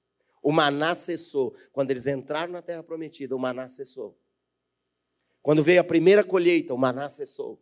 O 0.42 0.52
maná 0.52 0.96
cessou. 0.96 1.56
Quando 1.72 1.92
eles 1.92 2.08
entraram 2.08 2.54
na 2.54 2.62
terra 2.62 2.82
prometida, 2.82 3.36
o 3.36 3.40
maná 3.40 3.70
cessou. 3.70 4.18
Quando 5.42 5.62
veio 5.62 5.82
a 5.82 5.84
primeira 5.84 6.24
colheita, 6.24 6.74
o 6.74 6.78
maná 6.78 7.10
cessou. 7.10 7.62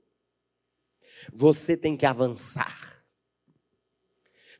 Você 1.33 1.75
tem 1.75 1.97
que 1.97 2.05
avançar. 2.05 3.03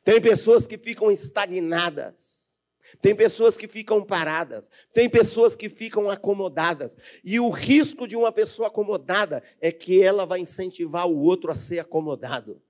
Tem 0.04 0.20
pessoas 0.20 0.66
que 0.66 0.78
ficam 0.78 1.10
estagnadas. 1.10 2.49
Tem 3.00 3.14
pessoas 3.14 3.56
que 3.56 3.66
ficam 3.66 4.04
paradas, 4.04 4.70
tem 4.92 5.08
pessoas 5.08 5.56
que 5.56 5.68
ficam 5.68 6.10
acomodadas. 6.10 6.96
E 7.24 7.40
o 7.40 7.48
risco 7.48 8.06
de 8.06 8.16
uma 8.16 8.30
pessoa 8.30 8.68
acomodada 8.68 9.42
é 9.60 9.72
que 9.72 10.02
ela 10.02 10.26
vai 10.26 10.40
incentivar 10.40 11.06
o 11.08 11.18
outro 11.18 11.50
a 11.50 11.54
ser 11.54 11.78
acomodado. 11.78 12.60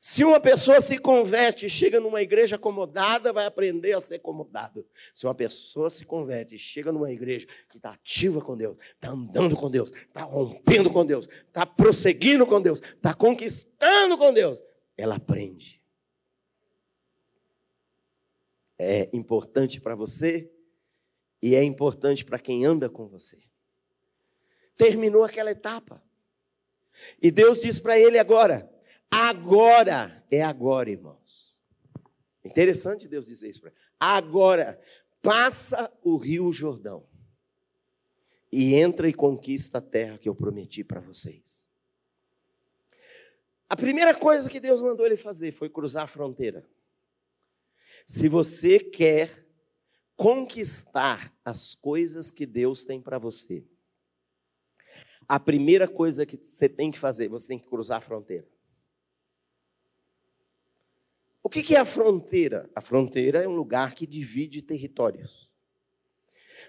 Se 0.00 0.22
uma 0.22 0.38
pessoa 0.38 0.82
se 0.82 0.98
converte 0.98 1.64
e 1.64 1.70
chega 1.70 1.98
numa 1.98 2.20
igreja 2.20 2.56
acomodada, 2.56 3.32
vai 3.32 3.46
aprender 3.46 3.94
a 3.94 4.00
ser 4.02 4.16
acomodado. 4.16 4.86
Se 5.14 5.26
uma 5.26 5.34
pessoa 5.34 5.88
se 5.88 6.04
converte 6.04 6.56
e 6.56 6.58
chega 6.58 6.92
numa 6.92 7.10
igreja 7.10 7.46
que 7.70 7.78
está 7.78 7.92
ativa 7.92 8.40
com 8.40 8.54
Deus, 8.54 8.76
está 8.94 9.10
andando 9.10 9.56
com 9.56 9.70
Deus, 9.70 9.90
está 9.90 10.22
rompendo 10.22 10.90
com 10.90 11.06
Deus, 11.06 11.26
está 11.46 11.64
prosseguindo 11.64 12.46
com 12.46 12.60
Deus, 12.60 12.80
está 12.80 13.14
conquistando 13.14 14.18
com 14.18 14.30
Deus, 14.32 14.62
ela 14.96 15.16
aprende. 15.16 15.83
É 18.78 19.08
importante 19.12 19.80
para 19.80 19.94
você 19.94 20.50
e 21.40 21.54
é 21.54 21.62
importante 21.62 22.24
para 22.24 22.38
quem 22.38 22.64
anda 22.64 22.88
com 22.88 23.06
você. 23.06 23.38
Terminou 24.76 25.24
aquela 25.24 25.50
etapa. 25.50 26.02
E 27.20 27.30
Deus 27.30 27.60
diz 27.60 27.78
para 27.78 27.98
ele 27.98 28.18
agora: 28.18 28.70
Agora, 29.10 30.24
é 30.30 30.42
agora, 30.42 30.90
irmãos. 30.90 31.54
Interessante 32.44 33.08
Deus 33.08 33.26
dizer 33.26 33.48
isso 33.50 33.60
para 33.60 33.72
Agora, 33.98 34.80
passa 35.22 35.92
o 36.02 36.16
rio 36.16 36.52
Jordão 36.52 37.06
e 38.52 38.74
entra 38.74 39.08
e 39.08 39.14
conquista 39.14 39.78
a 39.78 39.80
terra 39.80 40.18
que 40.18 40.28
eu 40.28 40.34
prometi 40.34 40.84
para 40.84 41.00
vocês. 41.00 41.64
A 43.68 43.76
primeira 43.76 44.14
coisa 44.14 44.48
que 44.48 44.60
Deus 44.60 44.80
mandou 44.82 45.06
ele 45.06 45.16
fazer 45.16 45.52
foi 45.52 45.68
cruzar 45.68 46.04
a 46.04 46.06
fronteira. 46.06 46.68
Se 48.04 48.28
você 48.28 48.78
quer 48.78 49.46
conquistar 50.16 51.34
as 51.44 51.74
coisas 51.74 52.30
que 52.30 52.46
Deus 52.46 52.84
tem 52.84 53.00
para 53.00 53.18
você, 53.18 53.64
a 55.26 55.40
primeira 55.40 55.88
coisa 55.88 56.26
que 56.26 56.36
você 56.36 56.68
tem 56.68 56.90
que 56.90 56.98
fazer, 56.98 57.28
você 57.28 57.48
tem 57.48 57.58
que 57.58 57.68
cruzar 57.68 57.98
a 57.98 58.02
fronteira. 58.02 58.46
O 61.42 61.48
que 61.48 61.74
é 61.74 61.78
a 61.78 61.84
fronteira? 61.84 62.70
A 62.74 62.80
fronteira 62.80 63.42
é 63.42 63.48
um 63.48 63.54
lugar 63.54 63.94
que 63.94 64.06
divide 64.06 64.62
territórios. 64.62 65.50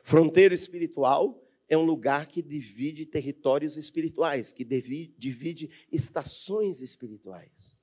Fronteira 0.03 0.53
espiritual 0.53 1.41
é 1.67 1.77
um 1.77 1.83
lugar 1.83 2.27
que 2.27 2.41
divide 2.41 3.05
territórios 3.05 3.77
espirituais, 3.77 4.53
que 4.53 4.63
divide 4.63 5.69
estações 5.91 6.81
espirituais. 6.81 7.79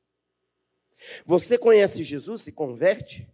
Você 1.27 1.59
conhece 1.59 2.05
Jesus, 2.05 2.43
se 2.43 2.53
converte, 2.53 3.27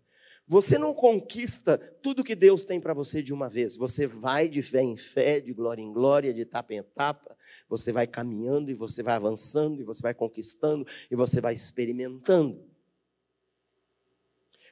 você 0.48 0.78
não 0.78 0.94
conquista 0.94 1.76
tudo 2.02 2.24
que 2.24 2.34
Deus 2.34 2.64
tem 2.64 2.80
para 2.80 2.94
você 2.94 3.22
de 3.22 3.34
uma 3.34 3.50
vez. 3.50 3.76
Você 3.76 4.06
vai 4.06 4.48
de 4.48 4.62
fé 4.62 4.80
em 4.80 4.96
fé, 4.96 5.40
de 5.40 5.52
glória 5.52 5.82
em 5.82 5.92
glória, 5.92 6.32
de 6.32 6.40
etapa 6.40 6.72
em 6.72 6.78
etapa. 6.78 7.36
Você 7.68 7.92
vai 7.92 8.06
caminhando 8.06 8.70
e 8.70 8.74
você 8.74 9.02
vai 9.02 9.14
avançando 9.14 9.82
e 9.82 9.84
você 9.84 10.00
vai 10.00 10.14
conquistando 10.14 10.86
e 11.10 11.14
você 11.14 11.38
vai 11.38 11.52
experimentando. 11.52 12.64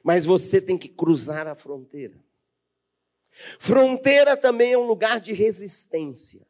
Mas 0.03 0.25
você 0.25 0.59
tem 0.59 0.79
que 0.79 0.89
cruzar 0.89 1.45
a 1.45 1.53
fronteira. 1.53 2.17
Fronteira 3.59 4.35
também 4.35 4.73
é 4.73 4.77
um 4.77 4.87
lugar 4.87 5.19
de 5.19 5.31
resistência. 5.31 6.47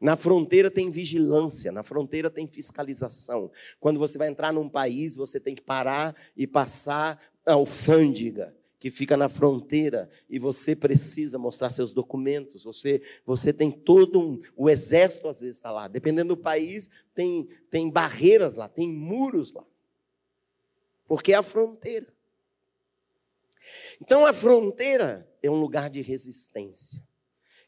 Na 0.00 0.16
fronteira 0.16 0.70
tem 0.70 0.90
vigilância, 0.90 1.70
na 1.70 1.82
fronteira 1.82 2.30
tem 2.30 2.46
fiscalização. 2.46 3.52
Quando 3.78 3.98
você 3.98 4.16
vai 4.16 4.28
entrar 4.28 4.50
num 4.50 4.66
país, 4.66 5.14
você 5.14 5.38
tem 5.38 5.54
que 5.54 5.60
parar 5.60 6.16
e 6.34 6.46
passar 6.46 7.20
alfândega 7.46 8.54
que 8.80 8.90
fica 8.90 9.14
na 9.14 9.28
fronteira 9.28 10.08
e 10.28 10.38
você 10.38 10.74
precisa 10.74 11.38
mostrar 11.38 11.68
seus 11.68 11.92
documentos. 11.92 12.64
Você, 12.64 13.02
você 13.26 13.52
tem 13.52 13.70
todo 13.70 14.18
um, 14.18 14.40
o 14.56 14.70
exército 14.70 15.28
às 15.28 15.38
vezes 15.38 15.56
está 15.56 15.70
lá. 15.70 15.86
Dependendo 15.86 16.34
do 16.34 16.40
país, 16.40 16.88
tem, 17.14 17.46
tem 17.68 17.90
barreiras 17.90 18.56
lá, 18.56 18.68
tem 18.68 18.88
muros 18.88 19.52
lá, 19.52 19.66
porque 21.06 21.34
é 21.34 21.36
a 21.36 21.42
fronteira. 21.42 22.06
Então 24.00 24.24
a 24.24 24.32
fronteira 24.32 25.28
é 25.42 25.50
um 25.50 25.60
lugar 25.60 25.90
de 25.90 26.00
resistência. 26.00 27.02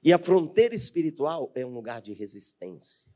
E 0.03 0.15
a 0.15 0.19
fronteira 0.19 0.75
espiritual 0.75 1.53
é 1.55 1.65
um 1.65 1.75
lugar 1.75 2.01
de 2.01 2.15
resistência. 2.15 3.13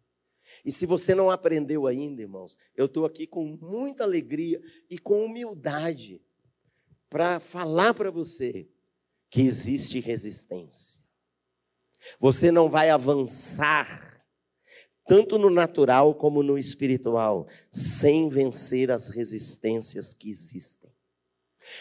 E 0.64 0.70
se 0.70 0.84
você 0.84 1.14
não 1.14 1.30
aprendeu 1.30 1.86
ainda, 1.86 2.20
irmãos, 2.20 2.58
eu 2.76 2.86
estou 2.86 3.06
aqui 3.06 3.26
com 3.26 3.56
muita 3.60 4.04
alegria 4.04 4.60
e 4.90 4.98
com 4.98 5.24
humildade 5.24 6.20
para 7.08 7.40
falar 7.40 7.94
para 7.94 8.10
você 8.10 8.68
que 9.30 9.42
existe 9.42 10.00
resistência. 10.00 11.02
Você 12.18 12.50
não 12.50 12.68
vai 12.68 12.90
avançar, 12.90 14.24
tanto 15.06 15.38
no 15.38 15.50
natural 15.50 16.14
como 16.14 16.42
no 16.42 16.58
espiritual, 16.58 17.48
sem 17.70 18.28
vencer 18.28 18.90
as 18.90 19.08
resistências 19.08 20.12
que 20.12 20.30
existem. 20.30 20.90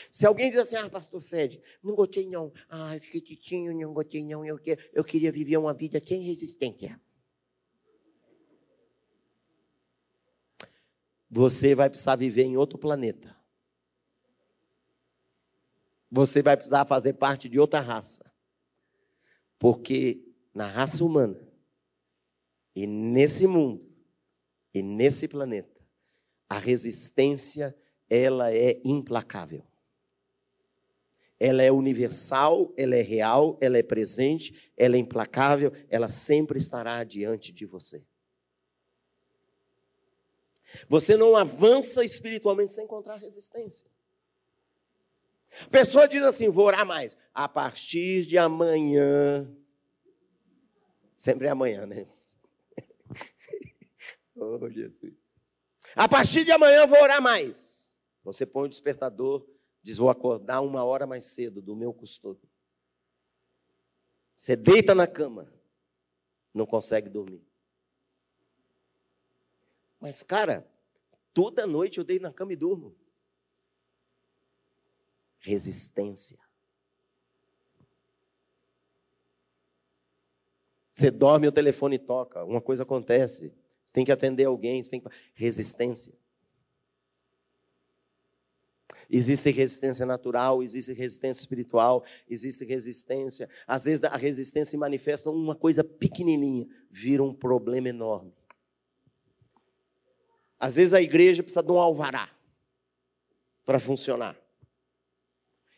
Se 0.10 0.26
alguém 0.26 0.50
diz 0.50 0.60
assim, 0.60 0.76
ah, 0.78 0.90
pastor 0.90 1.22
Fred, 1.22 1.62
não 1.84 1.94
gostei 1.96 2.28
não, 2.28 2.52
ah, 2.70 2.98
fiquei 3.00 3.22
titinho, 3.22 3.74
não 3.74 3.94
gostei 3.94 4.26
não, 4.26 4.44
eu, 4.44 4.60
eu 4.94 5.04
queria 5.04 5.32
viver 5.32 5.58
uma 5.58 5.74
vida 5.74 6.02
sem 6.04 6.22
resistência. 6.22 7.00
Você 11.30 11.76
vai 11.76 11.90
precisar 11.90 12.16
viver 12.16 12.44
em 12.44 12.58
outro 12.58 12.78
planeta. 12.78 13.36
Você 16.16 16.42
vai 16.42 16.56
precisar 16.56 16.86
fazer 16.86 17.14
parte 17.14 17.50
de 17.50 17.60
outra 17.60 17.82
raça. 17.82 18.24
Porque 19.60 20.26
na 20.54 20.66
raça 20.66 21.04
humana, 21.04 21.38
e 22.74 22.88
nesse 22.88 23.46
mundo, 23.46 23.86
e 24.74 24.82
nesse 24.82 25.28
planeta, 25.28 25.82
a 26.50 26.58
resistência, 26.58 27.76
ela 28.10 28.54
é 28.54 28.80
implacável 28.86 29.66
ela 31.38 31.62
é 31.62 31.70
universal, 31.70 32.74
ela 32.78 32.96
é 32.96 33.02
real, 33.02 33.58
ela 33.60 33.78
é 33.78 33.84
presente, 33.84 34.72
ela 34.78 34.96
é 34.96 35.00
implacável, 35.00 35.72
ela 35.90 36.08
sempre 36.08 36.58
estará 36.58 37.04
diante 37.04 37.52
de 37.52 37.66
você. 37.66 38.06
Você 40.88 41.18
não 41.18 41.36
avança 41.36 42.06
espiritualmente 42.06 42.72
sem 42.72 42.86
encontrar 42.86 43.18
resistência. 43.18 43.86
Pessoa 45.70 46.08
diz 46.08 46.24
assim: 46.24 46.50
vou 46.50 46.66
orar 46.66 46.86
mais. 46.86 47.18
A 47.34 47.48
partir 47.48 48.26
de 48.26 48.38
amanhã. 48.38 49.50
Sempre 51.16 51.48
é 51.48 51.50
amanhã, 51.50 51.86
né? 51.86 52.06
oh, 54.36 54.70
Jesus. 54.70 55.14
A 55.96 56.08
partir 56.08 56.44
de 56.44 56.52
amanhã 56.52 56.86
vou 56.86 57.02
orar 57.02 57.22
mais. 57.22 57.94
Você 58.24 58.46
põe 58.46 58.66
o 58.66 58.70
despertador 58.70 59.46
Diz: 59.86 60.00
Vou 60.00 60.10
acordar 60.10 60.62
uma 60.62 60.84
hora 60.84 61.06
mais 61.06 61.26
cedo 61.26 61.62
do 61.62 61.76
meu 61.76 61.94
costume. 61.94 62.42
Você 64.36 64.56
deita 64.56 64.96
na 64.96 65.06
cama, 65.06 65.54
não 66.52 66.66
consegue 66.66 67.08
dormir. 67.08 67.46
Mas, 70.00 70.24
cara, 70.24 70.68
toda 71.36 71.68
noite 71.68 72.00
eu 72.00 72.04
deito 72.04 72.24
na 72.24 72.34
cama 72.34 72.54
e 72.54 72.56
durmo. 72.56 72.96
Resistência. 75.46 76.40
Você 80.92 81.12
dorme, 81.12 81.48
o 81.48 81.52
telefone 81.52 82.00
toca, 82.00 82.44
uma 82.44 82.60
coisa 82.60 82.82
acontece. 82.82 83.54
Você 83.84 83.94
tem 83.94 84.04
que 84.04 84.12
atender 84.12 84.46
alguém, 84.46 84.82
você 84.82 84.90
tem 84.90 85.00
que... 85.00 85.08
resistência. 85.36 86.14
Existe 89.08 89.52
resistência 89.52 90.04
natural, 90.04 90.64
existe 90.64 90.94
resistência 90.94 91.44
espiritual, 91.44 92.04
existe 92.28 92.66
resistência. 92.66 93.48
Às 93.68 93.86
vezes 93.86 94.04
a 94.04 94.18
resistência 94.18 94.72
se 94.72 94.78
manifesta 94.78 95.30
uma 95.30 95.56
coisa 95.56 95.84
pequenininha, 95.84 96.68
vira 96.90 97.22
um 97.22 97.36
problema 97.36 97.88
enorme. 97.88 98.34
Às 100.60 100.78
vezes 100.78 100.96
a 100.96 101.02
igreja 101.04 101.44
precisa 101.44 101.62
de 101.62 101.72
um 101.72 101.78
alvará 101.78 102.36
para 103.64 103.80
funcionar. 103.80 104.45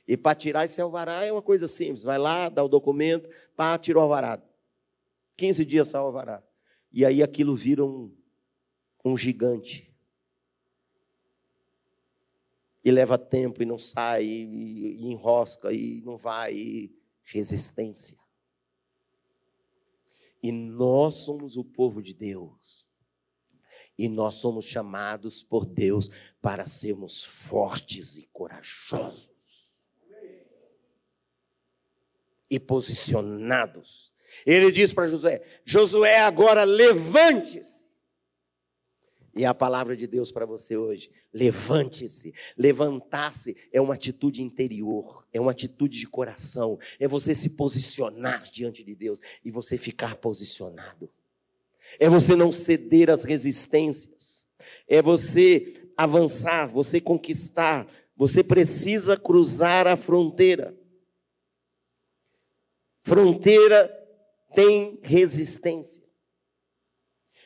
E 0.07 0.15
para 0.15 0.35
tirar 0.35 0.65
esse 0.65 0.79
alvará 0.79 1.25
é 1.25 1.31
uma 1.31 1.41
coisa 1.41 1.67
simples. 1.67 2.03
Vai 2.03 2.17
lá, 2.17 2.47
dá 2.47 2.63
o 2.63 2.69
documento, 2.69 3.29
pá, 3.55 3.77
tira 3.77 3.99
o 3.99 4.01
alvará. 4.01 4.41
15 5.35 5.65
dias 5.65 5.89
sai 5.89 6.01
o 6.01 6.05
alvará. 6.05 6.41
E 6.91 7.05
aí 7.05 7.21
aquilo 7.21 7.53
vira 7.53 7.83
um, 7.83 8.15
um 9.03 9.17
gigante 9.17 9.87
e 12.87 12.91
leva 12.91 13.17
tempo 13.17 13.61
e 13.61 13.65
não 13.65 13.77
sai, 13.77 14.23
e, 14.23 14.95
e 14.95 15.11
enrosca 15.11 15.73
e 15.73 16.01
não 16.03 16.17
vai, 16.17 16.55
e 16.55 16.95
resistência. 17.25 18.17
E 20.41 20.53
nós 20.53 21.15
somos 21.15 21.57
o 21.57 21.65
povo 21.65 22.01
de 22.01 22.13
Deus. 22.13 22.87
E 23.97 24.07
nós 24.07 24.35
somos 24.35 24.63
chamados 24.63 25.43
por 25.43 25.65
Deus 25.65 26.09
para 26.41 26.65
sermos 26.65 27.25
fortes 27.25 28.17
e 28.17 28.25
corajosos. 28.27 29.36
E 32.49 32.59
posicionados. 32.59 34.11
Ele 34.45 34.71
diz 34.71 34.93
para 34.93 35.07
Josué: 35.07 35.41
Josué, 35.65 36.19
agora 36.19 36.63
levante-se 36.63 37.85
E 39.35 39.45
a 39.45 39.53
palavra 39.53 39.95
de 39.95 40.07
Deus 40.07 40.31
para 40.31 40.45
você 40.45 40.77
hoje: 40.77 41.11
levante-se. 41.33 42.33
Levantar-se 42.57 43.55
é 43.71 43.81
uma 43.81 43.93
atitude 43.93 44.41
interior, 44.41 45.25
é 45.33 45.39
uma 45.39 45.51
atitude 45.51 45.99
de 45.99 46.07
coração, 46.07 46.79
é 46.99 47.07
você 47.07 47.35
se 47.35 47.49
posicionar 47.49 48.43
diante 48.49 48.83
de 48.83 48.95
Deus 48.95 49.19
e 49.43 49.51
você 49.51 49.77
ficar 49.77 50.15
posicionado. 50.15 51.09
É 51.99 52.09
você 52.09 52.35
não 52.35 52.51
ceder 52.51 53.09
às 53.09 53.23
resistências, 53.23 54.45
é 54.87 55.01
você 55.01 55.89
avançar, 55.95 56.67
você 56.67 57.01
conquistar. 57.01 57.87
Você 58.15 58.43
precisa 58.43 59.15
cruzar 59.15 59.85
a 59.85 59.95
fronteira. 59.95 60.75
Fronteira 63.07 63.89
tem 64.53 64.99
resistência. 65.01 66.03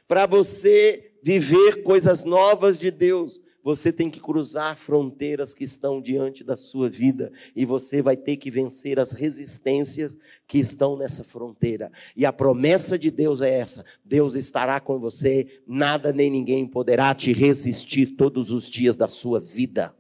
Para 0.08 0.26
você 0.26 1.13
viver 1.21 1.84
coisas 1.84 2.24
novas 2.24 2.80
de 2.80 2.89
Deus, 2.89 3.39
você 3.62 3.93
tem 3.93 4.10
que 4.10 4.19
cruzar 4.19 4.76
fronteiras 4.76 5.54
que 5.54 5.63
estão 5.63 6.02
diante 6.02 6.43
da 6.43 6.56
sua 6.56 6.89
vida 6.89 7.32
e 7.56 7.63
você 7.63 8.02
vai 8.02 8.17
ter 8.17 8.38
que 8.38 8.50
vencer 8.50 9.00
as 9.00 9.12
resistências 9.12 10.17
que 10.47 10.58
estão 10.58 10.97
nessa 10.97 11.24
fronteira. 11.24 11.91
E 12.15 12.26
a 12.26 12.34
promessa 12.34 12.97
de 12.97 13.12
Deus 13.12 13.39
é 13.39 13.60
essa: 13.60 13.86
Deus 14.04 14.34
estará 14.34 14.80
com 14.80 14.97
você, 14.97 15.62
nada 15.67 16.12
nem 16.12 16.32
ninguém 16.32 16.65
poderá 16.65 17.13
te 17.13 17.32
resistir 17.32 18.15
todos 18.15 18.50
os 18.50 18.67
dias 18.67 18.97
da 18.97 19.08
sua 19.08 19.39
vida. 19.39 19.93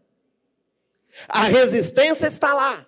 A 1.29 1.43
resistência 1.43 2.25
está 2.25 2.51
lá. 2.51 2.87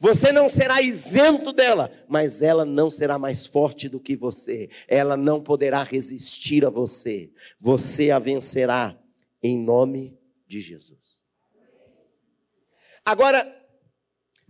Você 0.00 0.32
não 0.32 0.48
será 0.48 0.80
isento 0.80 1.52
dela, 1.52 1.90
mas 2.08 2.42
ela 2.42 2.64
não 2.64 2.90
será 2.90 3.18
mais 3.18 3.46
forte 3.46 3.88
do 3.88 4.00
que 4.00 4.16
você. 4.16 4.68
Ela 4.88 5.16
não 5.16 5.42
poderá 5.42 5.82
resistir 5.82 6.64
a 6.64 6.70
você. 6.70 7.30
Você 7.60 8.10
a 8.10 8.18
vencerá 8.18 8.98
em 9.42 9.58
nome 9.58 10.18
de 10.46 10.60
Jesus. 10.60 11.00
Agora, 13.04 13.60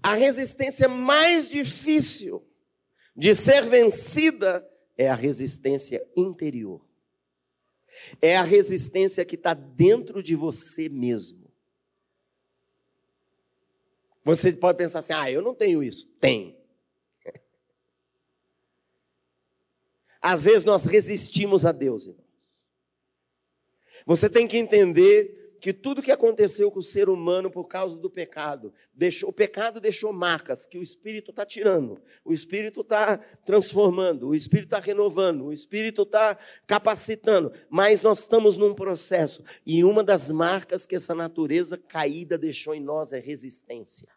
a 0.02 0.14
resistência 0.14 0.88
mais 0.88 1.48
difícil 1.48 2.46
de 3.16 3.34
ser 3.34 3.62
vencida 3.62 4.66
é 4.96 5.08
a 5.08 5.14
resistência 5.14 6.04
interior. 6.16 6.84
É 8.20 8.36
a 8.36 8.42
resistência 8.42 9.24
que 9.24 9.36
está 9.36 9.54
dentro 9.54 10.22
de 10.22 10.34
você 10.34 10.88
mesmo. 10.88 11.41
Você 14.24 14.52
pode 14.52 14.78
pensar 14.78 15.00
assim: 15.00 15.12
ah, 15.12 15.30
eu 15.30 15.42
não 15.42 15.54
tenho 15.54 15.82
isso. 15.82 16.06
Tem. 16.20 16.56
Às 20.20 20.44
vezes 20.44 20.64
nós 20.64 20.86
resistimos 20.86 21.66
a 21.66 21.72
Deus, 21.72 22.06
irmãos. 22.06 22.22
Você 24.06 24.28
tem 24.28 24.48
que 24.48 24.56
entender 24.56 25.41
que 25.62 25.72
tudo 25.72 26.02
que 26.02 26.10
aconteceu 26.10 26.72
com 26.72 26.80
o 26.80 26.82
ser 26.82 27.08
humano 27.08 27.48
por 27.48 27.66
causa 27.68 27.96
do 27.96 28.10
pecado, 28.10 28.74
deixou, 28.92 29.28
o 29.28 29.32
pecado 29.32 29.80
deixou 29.80 30.12
marcas 30.12 30.66
que 30.66 30.76
o 30.76 30.82
Espírito 30.82 31.30
está 31.30 31.46
tirando, 31.46 32.02
o 32.24 32.32
Espírito 32.32 32.80
está 32.80 33.16
transformando, 33.46 34.26
o 34.26 34.34
Espírito 34.34 34.74
está 34.74 34.80
renovando, 34.80 35.44
o 35.44 35.52
Espírito 35.52 36.02
está 36.02 36.36
capacitando, 36.66 37.52
mas 37.70 38.02
nós 38.02 38.18
estamos 38.18 38.56
num 38.56 38.74
processo, 38.74 39.44
e 39.64 39.84
uma 39.84 40.02
das 40.02 40.32
marcas 40.32 40.84
que 40.84 40.96
essa 40.96 41.14
natureza 41.14 41.78
caída 41.78 42.36
deixou 42.36 42.74
em 42.74 42.80
nós 42.80 43.12
é 43.12 43.20
resistência. 43.20 44.08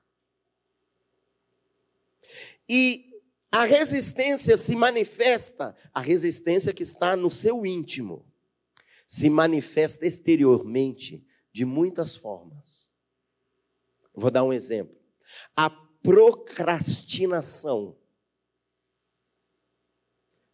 E 2.67 3.21
a 3.51 3.65
resistência 3.65 4.58
se 4.58 4.75
manifesta, 4.75 5.75
a 5.93 6.01
resistência 6.01 6.73
que 6.73 6.81
está 6.81 7.15
no 7.15 7.29
seu 7.29 7.63
íntimo, 7.67 8.25
se 9.05 9.29
manifesta 9.29 10.08
exteriormente 10.08 11.23
de 11.55 11.63
muitas 11.63 12.17
formas. 12.17 12.91
Vou 14.13 14.29
dar 14.29 14.43
um 14.43 14.51
exemplo. 14.51 14.93
A 15.55 15.69
procrastinação. 15.69 17.95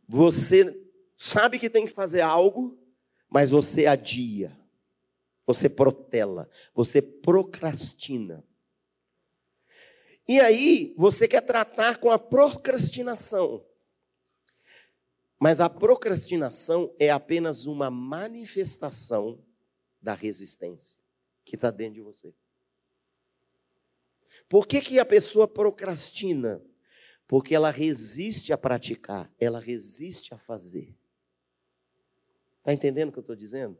Você 0.08 0.80
sabe 1.16 1.58
que 1.58 1.72
tem 1.72 1.88
que 1.88 1.92
fazer 1.92 2.22
algo, 2.22 2.78
mas 3.28 3.50
você 3.50 3.88
adia, 3.88 4.56
você 5.44 5.68
protela, 5.68 6.48
você 6.72 7.02
procrastina. 7.02 8.46
E 10.28 10.40
aí, 10.40 10.94
você 10.96 11.28
quer 11.28 11.42
tratar 11.42 11.98
com 11.98 12.12
a 12.12 12.20
procrastinação. 12.20 13.66
Mas 15.40 15.60
a 15.60 15.68
procrastinação 15.68 16.94
é 17.00 17.10
apenas 17.10 17.66
uma 17.66 17.90
manifestação 17.90 19.44
da 20.02 20.14
resistência 20.14 20.98
que 21.44 21.56
está 21.56 21.70
dentro 21.70 21.96
de 21.96 22.02
você. 22.02 22.34
Por 24.48 24.68
que, 24.68 24.82
que 24.82 25.00
a 25.00 25.06
pessoa 25.06 25.48
procrastina? 25.48 26.62
Porque 27.28 27.56
ela 27.56 27.72
resiste 27.72 28.52
a 28.52 28.58
praticar, 28.58 29.32
ela 29.40 29.60
resiste 29.60 30.34
a 30.34 30.38
fazer. 30.38 30.94
Está 32.60 32.74
entendendo 32.74 33.10
o 33.10 33.12
que 33.12 33.20
eu 33.20 33.22
estou 33.22 33.36
dizendo? 33.36 33.78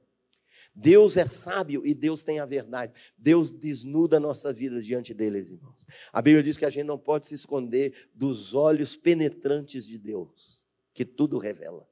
Deus 0.74 1.18
é 1.18 1.26
sábio 1.26 1.86
e 1.86 1.94
Deus 1.94 2.24
tem 2.24 2.40
a 2.40 2.46
verdade. 2.46 2.94
Deus 3.18 3.52
desnuda 3.52 4.18
a 4.18 4.20
nossa 4.20 4.54
vida 4.54 4.82
diante 4.82 5.14
deles, 5.14 5.52
irmãos. 5.52 5.86
A 6.14 6.22
Bíblia 6.22 6.42
diz 6.42 6.58
que 6.58 6.64
a 6.64 6.70
gente 6.70 6.86
não 6.86 6.98
pode 6.98 7.28
se 7.28 7.36
esconder 7.36 8.10
dos 8.14 8.56
olhos 8.56 8.96
penetrantes 8.96 9.86
de 9.86 9.98
Deus, 9.98 10.64
que 10.94 11.04
tudo 11.04 11.38
revela. 11.38 11.91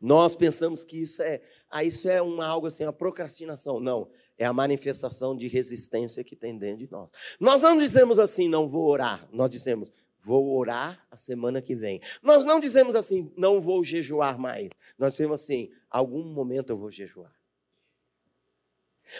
Nós 0.00 0.36
pensamos 0.36 0.84
que 0.84 1.02
isso 1.02 1.22
é, 1.22 1.40
ah, 1.70 1.82
isso 1.82 2.08
é 2.08 2.22
uma, 2.22 2.46
algo 2.46 2.66
assim, 2.66 2.84
uma 2.84 2.92
procrastinação. 2.92 3.80
Não, 3.80 4.08
é 4.36 4.44
a 4.44 4.52
manifestação 4.52 5.36
de 5.36 5.48
resistência 5.48 6.22
que 6.22 6.36
tem 6.36 6.56
dentro 6.56 6.86
de 6.86 6.90
nós. 6.90 7.10
Nós 7.40 7.62
não 7.62 7.76
dizemos 7.76 8.18
assim, 8.18 8.48
não 8.48 8.68
vou 8.68 8.86
orar. 8.88 9.28
Nós 9.32 9.50
dizemos, 9.50 9.92
vou 10.20 10.56
orar 10.56 11.04
a 11.10 11.16
semana 11.16 11.60
que 11.60 11.74
vem. 11.74 12.00
Nós 12.22 12.44
não 12.44 12.60
dizemos 12.60 12.94
assim, 12.94 13.32
não 13.36 13.60
vou 13.60 13.82
jejuar 13.82 14.38
mais. 14.38 14.70
Nós 14.96 15.14
dizemos 15.14 15.42
assim, 15.42 15.70
algum 15.90 16.22
momento 16.22 16.70
eu 16.70 16.78
vou 16.78 16.90
jejuar. 16.90 17.32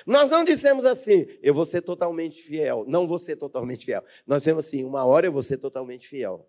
Nós 0.07 0.31
não 0.31 0.45
dissemos 0.45 0.85
assim, 0.85 1.27
eu 1.43 1.55
vou 1.55 1.65
ser 1.65 1.83
totalmente 1.83 2.41
fiel. 2.41 2.85
Não 2.87 3.07
vou 3.07 3.19
ser 3.19 3.37
totalmente 3.37 3.85
fiel. 3.85 4.05
Nós 4.27 4.43
dizemos 4.43 4.67
assim, 4.67 4.85
uma 4.85 5.05
hora 5.05 5.27
eu 5.27 5.33
vou 5.33 5.43
ser 5.43 5.57
totalmente 5.57 6.07
fiel. 6.07 6.49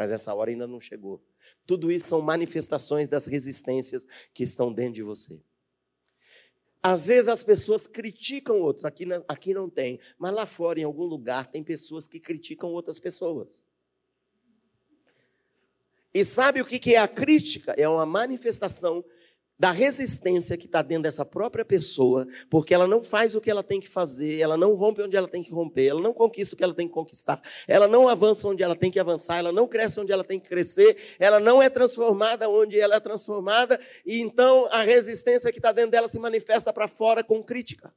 Mas 0.00 0.10
essa 0.10 0.34
hora 0.34 0.50
ainda 0.50 0.66
não 0.66 0.80
chegou. 0.80 1.22
Tudo 1.66 1.92
isso 1.92 2.06
são 2.06 2.22
manifestações 2.22 3.06
das 3.06 3.26
resistências 3.26 4.06
que 4.32 4.42
estão 4.42 4.72
dentro 4.72 4.94
de 4.94 5.02
você. 5.02 5.38
Às 6.82 7.08
vezes 7.08 7.28
as 7.28 7.44
pessoas 7.44 7.86
criticam 7.86 8.62
outros, 8.62 8.86
aqui, 8.86 9.06
aqui 9.28 9.52
não 9.52 9.68
tem, 9.68 10.00
mas 10.18 10.32
lá 10.32 10.46
fora, 10.46 10.80
em 10.80 10.84
algum 10.84 11.04
lugar, 11.04 11.50
tem 11.50 11.62
pessoas 11.62 12.08
que 12.08 12.18
criticam 12.18 12.70
outras 12.70 12.98
pessoas. 12.98 13.62
E 16.14 16.24
sabe 16.24 16.62
o 16.62 16.64
que 16.64 16.94
é 16.94 16.98
a 16.98 17.06
crítica? 17.06 17.72
É 17.76 17.86
uma 17.86 18.06
manifestação 18.06 19.04
da 19.60 19.72
resistência 19.72 20.56
que 20.56 20.64
está 20.64 20.80
dentro 20.80 21.02
dessa 21.02 21.22
própria 21.22 21.66
pessoa, 21.66 22.26
porque 22.48 22.72
ela 22.72 22.86
não 22.86 23.02
faz 23.02 23.34
o 23.34 23.42
que 23.42 23.50
ela 23.50 23.62
tem 23.62 23.78
que 23.78 23.90
fazer, 23.90 24.38
ela 24.40 24.56
não 24.56 24.74
rompe 24.74 25.02
onde 25.02 25.18
ela 25.18 25.28
tem 25.28 25.42
que 25.42 25.52
romper, 25.52 25.86
ela 25.86 26.00
não 26.00 26.14
conquista 26.14 26.54
o 26.54 26.56
que 26.56 26.64
ela 26.64 26.72
tem 26.72 26.88
que 26.88 26.94
conquistar, 26.94 27.42
ela 27.68 27.86
não 27.86 28.08
avança 28.08 28.48
onde 28.48 28.62
ela 28.62 28.74
tem 28.74 28.90
que 28.90 28.98
avançar, 28.98 29.36
ela 29.36 29.52
não 29.52 29.68
cresce 29.68 30.00
onde 30.00 30.10
ela 30.10 30.24
tem 30.24 30.40
que 30.40 30.48
crescer, 30.48 30.96
ela 31.18 31.38
não 31.38 31.62
é 31.62 31.68
transformada 31.68 32.48
onde 32.48 32.80
ela 32.80 32.94
é 32.94 33.00
transformada, 33.00 33.78
e 34.06 34.22
então 34.22 34.66
a 34.72 34.80
resistência 34.80 35.52
que 35.52 35.58
está 35.58 35.72
dentro 35.72 35.90
dela 35.90 36.08
se 36.08 36.18
manifesta 36.18 36.72
para 36.72 36.88
fora 36.88 37.22
com 37.22 37.42
crítica. 37.42 37.92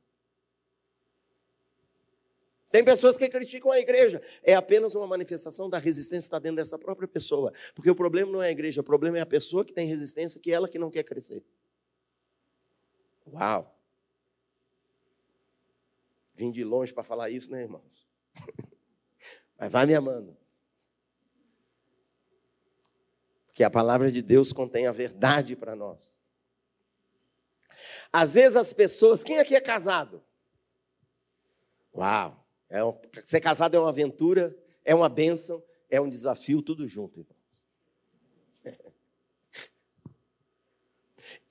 Tem 2.73 2.83
pessoas 2.83 3.15
que 3.15 3.29
criticam 3.29 3.71
a 3.71 3.77
igreja. 3.77 4.19
É 4.41 4.55
apenas 4.55 4.95
uma 4.95 5.05
manifestação 5.05 5.69
da 5.69 5.77
resistência 5.77 6.21
que 6.21 6.23
está 6.23 6.39
dentro 6.39 6.55
dessa 6.55 6.75
própria 6.79 7.07
pessoa. 7.07 7.53
Porque 7.75 7.87
o 7.87 7.93
problema 7.93 8.31
não 8.31 8.41
é 8.41 8.47
a 8.47 8.51
igreja, 8.51 8.81
o 8.81 8.83
problema 8.83 9.19
é 9.19 9.21
a 9.21 9.27
pessoa 9.27 9.63
que 9.63 9.71
tem 9.71 9.87
resistência, 9.87 10.41
que 10.41 10.49
é 10.49 10.55
ela 10.55 10.67
que 10.67 10.79
não 10.79 10.89
quer 10.89 11.03
crescer. 11.03 11.43
Uau! 13.31 13.79
Vim 16.33 16.49
de 16.49 16.63
longe 16.63 16.91
para 16.91 17.03
falar 17.03 17.29
isso, 17.29 17.51
né, 17.51 17.61
irmãos? 17.61 18.09
Mas 19.55 19.71
vai 19.71 19.85
me 19.85 19.93
amando. 19.93 20.35
Porque 23.45 23.63
a 23.63 23.69
palavra 23.69 24.11
de 24.11 24.23
Deus 24.23 24.51
contém 24.51 24.87
a 24.87 24.91
verdade 24.91 25.55
para 25.55 25.75
nós. 25.75 26.17
Às 28.11 28.33
vezes 28.33 28.55
as 28.55 28.73
pessoas, 28.73 29.23
quem 29.23 29.37
aqui 29.37 29.55
é 29.55 29.61
casado? 29.61 30.23
Uau! 31.93 32.42
É 32.73 33.21
ser 33.21 33.39
casado 33.39 33.77
é 33.77 33.79
uma 33.79 33.89
aventura, 33.89 34.57
é 34.83 34.95
uma 34.95 35.07
bênção, 35.07 35.63
é 35.87 36.01
um 36.01 36.09
desafio, 36.09 36.59
tudo 36.59 36.87
junto. 36.87 37.23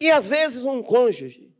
E 0.01 0.11
às 0.11 0.31
vezes 0.31 0.65
um 0.65 0.83
cônjuge 0.83 1.55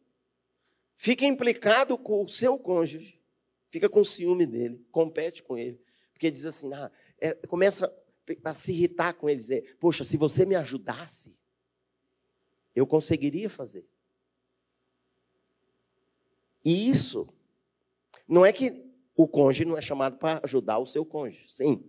fica 0.97 1.25
implicado 1.25 1.97
com 1.97 2.25
o 2.25 2.29
seu 2.29 2.59
cônjuge, 2.59 3.23
fica 3.71 3.89
com 3.89 4.03
ciúme 4.03 4.47
dele, 4.47 4.85
compete 4.91 5.45
com 5.45 5.57
ele, 5.57 5.81
porque 6.13 6.29
diz 6.29 6.45
assim, 6.45 6.75
ah, 6.75 6.91
é, 7.21 7.33
começa 7.47 7.97
a 8.43 8.55
se 8.55 8.73
irritar 8.73 9.15
com 9.15 9.31
ele, 9.31 9.39
dizer, 9.39 9.77
poxa, 9.79 10.03
se 10.03 10.17
você 10.17 10.45
me 10.45 10.57
ajudasse, 10.57 11.39
eu 12.75 12.85
conseguiria 12.85 13.49
fazer. 13.49 13.87
E 16.65 16.89
isso 16.89 17.29
não 18.27 18.45
é 18.45 18.53
que 18.53 18.92
o 19.17 19.27
cônjuge 19.29 19.65
não 19.65 19.77
é 19.77 19.81
chamado 19.81 20.17
para 20.19 20.41
ajudar 20.43 20.79
o 20.79 20.87
seu 20.87 21.05
cônjuge, 21.05 21.45
sim. 21.49 21.85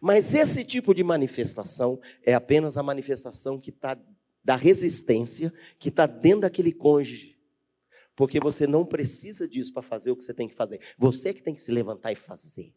Mas 0.00 0.34
esse 0.34 0.64
tipo 0.64 0.94
de 0.94 1.02
manifestação 1.02 2.00
é 2.24 2.34
apenas 2.34 2.76
a 2.76 2.82
manifestação 2.82 3.58
que 3.58 3.70
está 3.70 3.98
da 4.44 4.56
resistência 4.56 5.52
que 5.78 5.88
está 5.88 6.06
dentro 6.06 6.40
daquele 6.40 6.72
cônjuge. 6.72 7.36
Porque 8.16 8.40
você 8.40 8.66
não 8.66 8.84
precisa 8.84 9.46
disso 9.46 9.72
para 9.72 9.82
fazer 9.82 10.10
o 10.10 10.16
que 10.16 10.24
você 10.24 10.32
tem 10.32 10.48
que 10.48 10.54
fazer. 10.54 10.80
Você 10.96 11.34
que 11.34 11.42
tem 11.42 11.54
que 11.54 11.62
se 11.62 11.70
levantar 11.70 12.12
e 12.12 12.14
fazer. 12.14 12.74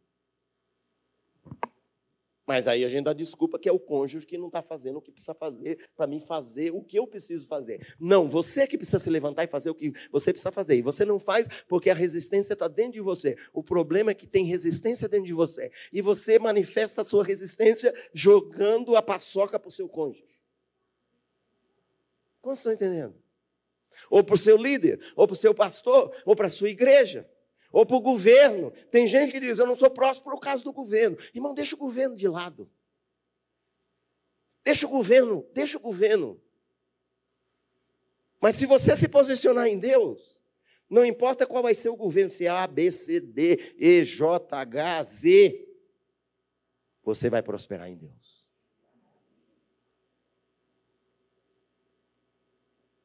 Mas 2.52 2.68
aí 2.68 2.84
a 2.84 2.90
gente 2.90 3.06
dá 3.06 3.14
desculpa 3.14 3.58
que 3.58 3.70
é 3.70 3.72
o 3.72 3.80
cônjuge 3.80 4.26
que 4.26 4.38
não 4.38 4.48
está 4.48 4.62
fazendo 4.62 4.98
o 4.98 5.02
que 5.02 5.10
precisa 5.10 5.34
fazer 5.34 5.90
para 5.96 6.06
mim 6.06 6.20
fazer 6.20 6.70
o 6.74 6.84
que 6.84 7.00
eu 7.00 7.08
preciso 7.08 7.48
fazer. 7.48 7.96
Não, 7.98 8.28
você 8.28 8.68
que 8.68 8.78
precisa 8.78 9.00
se 9.00 9.10
levantar 9.10 9.46
e 9.46 9.48
fazer 9.48 9.70
o 9.70 9.74
que 9.74 9.94
você 10.12 10.34
precisa 10.34 10.52
fazer. 10.52 10.76
E 10.76 10.82
você 10.82 11.06
não 11.06 11.18
faz 11.18 11.48
porque 11.70 11.90
a 11.90 11.94
resistência 11.94 12.52
está 12.52 12.68
dentro 12.68 12.92
de 12.92 13.00
você. 13.00 13.38
O 13.54 13.64
problema 13.64 14.12
é 14.12 14.14
que 14.14 14.28
tem 14.28 14.44
resistência 14.44 15.08
dentro 15.08 15.28
de 15.28 15.34
você. 15.34 15.72
E 15.94 16.02
você 16.02 16.38
manifesta 16.38 17.00
a 17.00 17.06
sua 17.06 17.24
resistência 17.24 17.94
jogando 18.14 18.98
a 18.98 19.02
paçoca 19.02 19.58
para 19.58 19.70
o 19.70 19.72
seu 19.72 19.88
cônjuge. 19.88 20.42
Como 22.42 22.54
estão 22.54 22.74
entendendo? 22.74 23.16
Ou 24.10 24.26
para 24.26 24.36
o 24.36 24.38
seu 24.38 24.58
líder, 24.58 25.00
ou 25.16 25.26
para 25.26 25.36
o 25.36 25.38
seu 25.38 25.56
pastor, 25.56 26.14
ou 26.26 26.36
para 26.36 26.48
a 26.48 26.50
sua 26.50 26.70
igreja 26.70 27.26
ou 27.72 27.86
para 27.86 27.96
o 27.96 28.02
governo. 28.02 28.72
Tem 28.92 29.08
gente 29.08 29.32
que 29.32 29.40
diz: 29.40 29.60
Eu 29.60 29.68
não 29.68 29.76
sou 29.76 29.90
próximo 29.90 30.26
por 30.32 30.40
causa 30.40 30.64
do 30.64 30.74
governo. 30.74 31.18
Irmão, 31.34 31.54
deixa 31.54 31.76
o 31.76 31.80
governo 31.80 32.16
de 32.16 32.28
lado. 32.28 32.70
Deixa 34.64 34.86
o 34.86 34.90
governo, 34.90 35.46
deixa 35.54 35.78
o 35.78 35.82
governo. 35.82 36.40
Mas 38.40 38.56
se 38.56 38.66
você 38.66 38.96
se 38.96 39.08
posicionar 39.08 39.68
em 39.68 39.78
Deus, 39.78 40.42
não 40.90 41.06
importa 41.06 41.46
qual 41.46 41.64
vai 41.64 41.74
ser 41.74 41.90
o 41.90 41.96
governo, 41.96 42.30
se 42.30 42.46
é 42.46 42.50
A, 42.50 42.68
B, 42.68 42.92
C, 42.92 43.20
D, 43.20 43.76
E, 43.78 44.04
J, 44.04 44.56
H, 44.56 45.04
Z, 45.04 45.68
você 47.04 47.30
vai 47.30 47.42
prosperar 47.42 47.90
em 47.90 47.96
Deus. 47.96 48.46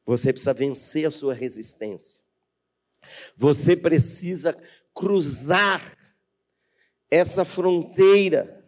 Você 0.05 0.31
precisa 0.31 0.53
vencer 0.53 1.05
a 1.05 1.11
sua 1.11 1.33
resistência. 1.33 2.26
Você 3.35 3.75
precisa 3.75 4.57
cruzar 4.93 5.95
essa 7.09 7.45
fronteira. 7.45 8.65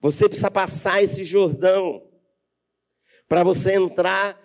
Você 0.00 0.28
precisa 0.28 0.50
passar 0.50 1.02
esse 1.02 1.24
Jordão 1.24 2.06
para 3.28 3.44
você 3.44 3.74
entrar 3.74 4.38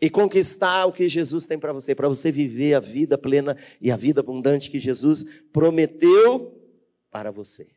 e 0.00 0.10
conquistar 0.10 0.86
o 0.86 0.92
que 0.92 1.08
Jesus 1.08 1.46
tem 1.46 1.58
para 1.58 1.72
você, 1.72 1.94
para 1.94 2.08
você 2.08 2.30
viver 2.30 2.74
a 2.74 2.80
vida 2.80 3.16
plena 3.16 3.56
e 3.80 3.90
a 3.90 3.96
vida 3.96 4.20
abundante 4.20 4.70
que 4.70 4.78
Jesus 4.78 5.24
prometeu 5.52 6.56
para 7.10 7.30
você. 7.30 7.68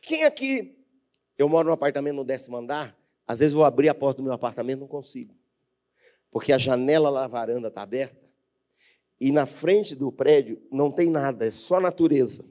Quem 0.00 0.24
aqui, 0.24 0.78
eu 1.36 1.48
moro 1.48 1.68
num 1.68 1.74
apartamento 1.74 2.16
no 2.16 2.24
décimo 2.24 2.56
andar, 2.56 2.96
às 3.26 3.40
vezes 3.40 3.52
vou 3.52 3.64
abrir 3.64 3.88
a 3.88 3.94
porta 3.94 4.18
do 4.18 4.24
meu 4.24 4.32
apartamento, 4.32 4.80
não 4.80 4.86
consigo, 4.86 5.36
porque 6.30 6.52
a 6.52 6.58
janela 6.58 7.10
lá, 7.10 7.24
a 7.24 7.28
varanda 7.28 7.68
está 7.68 7.82
aberta, 7.82 8.21
e 9.22 9.30
na 9.30 9.46
frente 9.46 9.94
do 9.94 10.10
prédio 10.10 10.60
não 10.68 10.90
tem 10.90 11.08
nada, 11.08 11.46
é 11.46 11.50
só 11.52 11.80
natureza. 11.80 12.44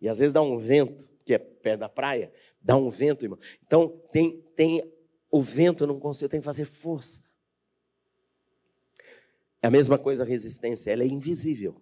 E 0.00 0.08
às 0.08 0.18
vezes 0.18 0.32
dá 0.32 0.40
um 0.40 0.56
vento, 0.56 1.06
que 1.22 1.34
é 1.34 1.38
perto 1.38 1.80
da 1.80 1.88
praia, 1.88 2.32
dá 2.62 2.74
um 2.78 2.88
vento, 2.88 3.26
irmão. 3.26 3.38
Então 3.62 4.02
tem, 4.10 4.40
tem 4.56 4.90
o 5.30 5.42
vento, 5.42 5.82
eu 5.82 5.86
não 5.86 6.00
consigo, 6.00 6.24
eu 6.24 6.28
tenho 6.30 6.40
que 6.40 6.46
fazer 6.46 6.64
força. 6.64 7.22
É 9.60 9.66
a 9.66 9.70
mesma 9.70 9.98
coisa 9.98 10.22
a 10.22 10.26
resistência, 10.26 10.90
ela 10.90 11.02
é 11.02 11.06
invisível. 11.06 11.78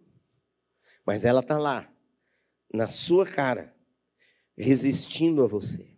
Mas 1.06 1.24
ela 1.24 1.38
está 1.38 1.56
lá, 1.56 1.88
na 2.74 2.88
sua 2.88 3.24
cara, 3.24 3.72
resistindo 4.56 5.40
a 5.40 5.46
você. 5.46 5.96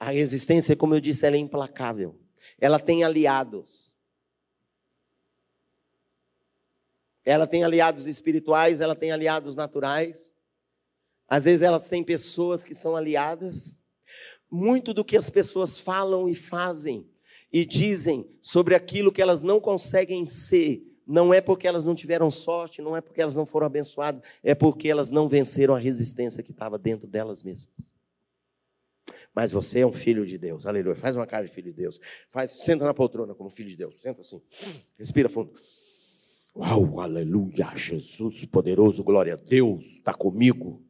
A 0.00 0.10
resistência, 0.10 0.74
como 0.74 0.96
eu 0.96 1.00
disse, 1.00 1.24
ela 1.24 1.36
é 1.36 1.38
implacável. 1.38 2.20
Ela 2.60 2.80
tem 2.80 3.04
aliados. 3.04 3.87
Ela 7.28 7.46
tem 7.46 7.62
aliados 7.62 8.06
espirituais, 8.06 8.80
ela 8.80 8.96
tem 8.96 9.12
aliados 9.12 9.54
naturais. 9.54 10.30
Às 11.28 11.44
vezes 11.44 11.60
elas 11.60 11.86
têm 11.86 12.02
pessoas 12.02 12.64
que 12.64 12.72
são 12.72 12.96
aliadas. 12.96 13.78
Muito 14.50 14.94
do 14.94 15.04
que 15.04 15.14
as 15.14 15.28
pessoas 15.28 15.76
falam 15.76 16.26
e 16.26 16.34
fazem 16.34 17.06
e 17.52 17.66
dizem 17.66 18.26
sobre 18.40 18.74
aquilo 18.74 19.12
que 19.12 19.20
elas 19.20 19.42
não 19.42 19.60
conseguem 19.60 20.24
ser, 20.24 20.82
não 21.06 21.34
é 21.34 21.42
porque 21.42 21.68
elas 21.68 21.84
não 21.84 21.94
tiveram 21.94 22.30
sorte, 22.30 22.80
não 22.80 22.96
é 22.96 23.02
porque 23.02 23.20
elas 23.20 23.34
não 23.34 23.44
foram 23.44 23.66
abençoadas, 23.66 24.22
é 24.42 24.54
porque 24.54 24.88
elas 24.88 25.10
não 25.10 25.28
venceram 25.28 25.74
a 25.74 25.78
resistência 25.78 26.42
que 26.42 26.50
estava 26.50 26.78
dentro 26.78 27.06
delas 27.06 27.42
mesmas. 27.42 27.68
Mas 29.34 29.52
você 29.52 29.80
é 29.80 29.86
um 29.86 29.92
filho 29.92 30.24
de 30.24 30.38
Deus, 30.38 30.64
aleluia. 30.64 30.96
Faz 30.96 31.14
uma 31.14 31.26
cara 31.26 31.44
de 31.44 31.52
filho 31.52 31.70
de 31.70 31.76
Deus. 31.76 32.00
Faz, 32.30 32.52
senta 32.52 32.86
na 32.86 32.94
poltrona 32.94 33.34
como 33.34 33.50
filho 33.50 33.68
de 33.68 33.76
Deus. 33.76 33.96
Senta 34.00 34.22
assim. 34.22 34.40
Respira 34.98 35.28
fundo. 35.28 35.52
Uau, 36.56 37.00
aleluia, 37.00 37.72
Jesus 37.76 38.44
poderoso, 38.46 39.04
glória 39.04 39.34
a 39.34 39.36
Deus, 39.36 39.84
está 39.96 40.12
comigo. 40.12 40.82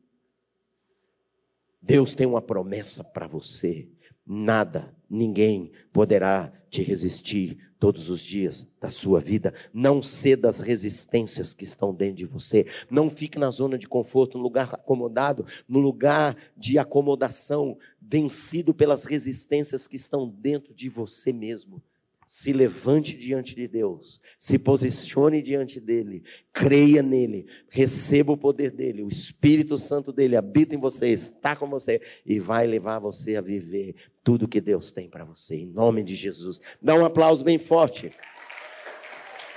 Deus 1.81 2.14
tem 2.14 2.27
uma 2.27 2.42
promessa 2.42 3.05
para 3.05 3.27
você. 3.27 3.88
Nada, 4.27 4.94
ninguém 5.09 5.73
poderá 5.92 6.53
te 6.68 6.83
resistir 6.83 7.59
todos 7.79 8.11
os 8.11 8.23
dias 8.23 8.68
da 8.81 8.90
sua 8.90 9.21
vida. 9.21 9.55
Não 9.73 10.03
ceda 10.03 10.49
às 10.49 10.61
resistências 10.61 11.55
que 11.55 11.64
estão 11.64 11.94
dentro 11.94 12.16
de 12.16 12.27
você. 12.27 12.66
Não 12.90 13.09
fique 13.09 13.38
na 13.38 13.51
zona 13.51 13.79
de 13.79 13.88
conforto, 13.88 14.37
no 14.37 14.44
lugar 14.44 14.75
acomodado, 14.75 15.47
no 15.68 15.79
lugar 15.79 16.37
de 16.57 16.79
acomodação, 16.79 17.79
vencido 18.01 18.75
pelas 18.75 19.05
resistências 19.05 19.87
que 19.87 19.97
estão 19.97 20.29
dentro 20.29 20.75
de 20.75 20.88
você 20.88 21.33
mesmo 21.33 21.83
se 22.29 22.53
levante 22.53 23.17
diante 23.17 23.55
de 23.55 23.67
Deus, 23.67 24.21
se 24.38 24.59
posicione 24.59 25.41
diante 25.41 25.81
dele, 25.81 26.23
creia 26.53 27.03
nele, 27.03 27.47
receba 27.71 28.31
o 28.31 28.37
poder 28.37 28.71
dele, 28.71 29.03
o 29.03 29.09
Espírito 29.09 29.79
Santo 29.79 30.12
dele 30.12 30.37
habita 30.37 30.75
em 30.75 30.79
você, 30.79 31.09
está 31.09 31.57
com 31.57 31.67
você 31.71 32.03
e 32.27 32.38
vai 32.38 32.67
levar 32.67 32.99
você 32.99 33.37
a 33.37 33.41
viver 33.41 33.95
tudo 34.23 34.47
que 34.47 34.61
Deus 34.61 34.93
tem 34.93 35.09
para 35.09 35.25
você, 35.25 35.57
em 35.57 35.69
nome 35.69 36.03
de 36.03 36.14
Jesus. 36.14 36.61
Dá 36.83 36.95
um 36.95 37.03
aplauso 37.03 37.43
bem 37.43 37.57
forte 37.57 38.12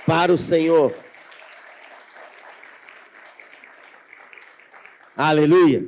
para 0.06 0.32
o 0.32 0.38
Senhor. 0.38 0.96
Aleluia. 5.14 5.84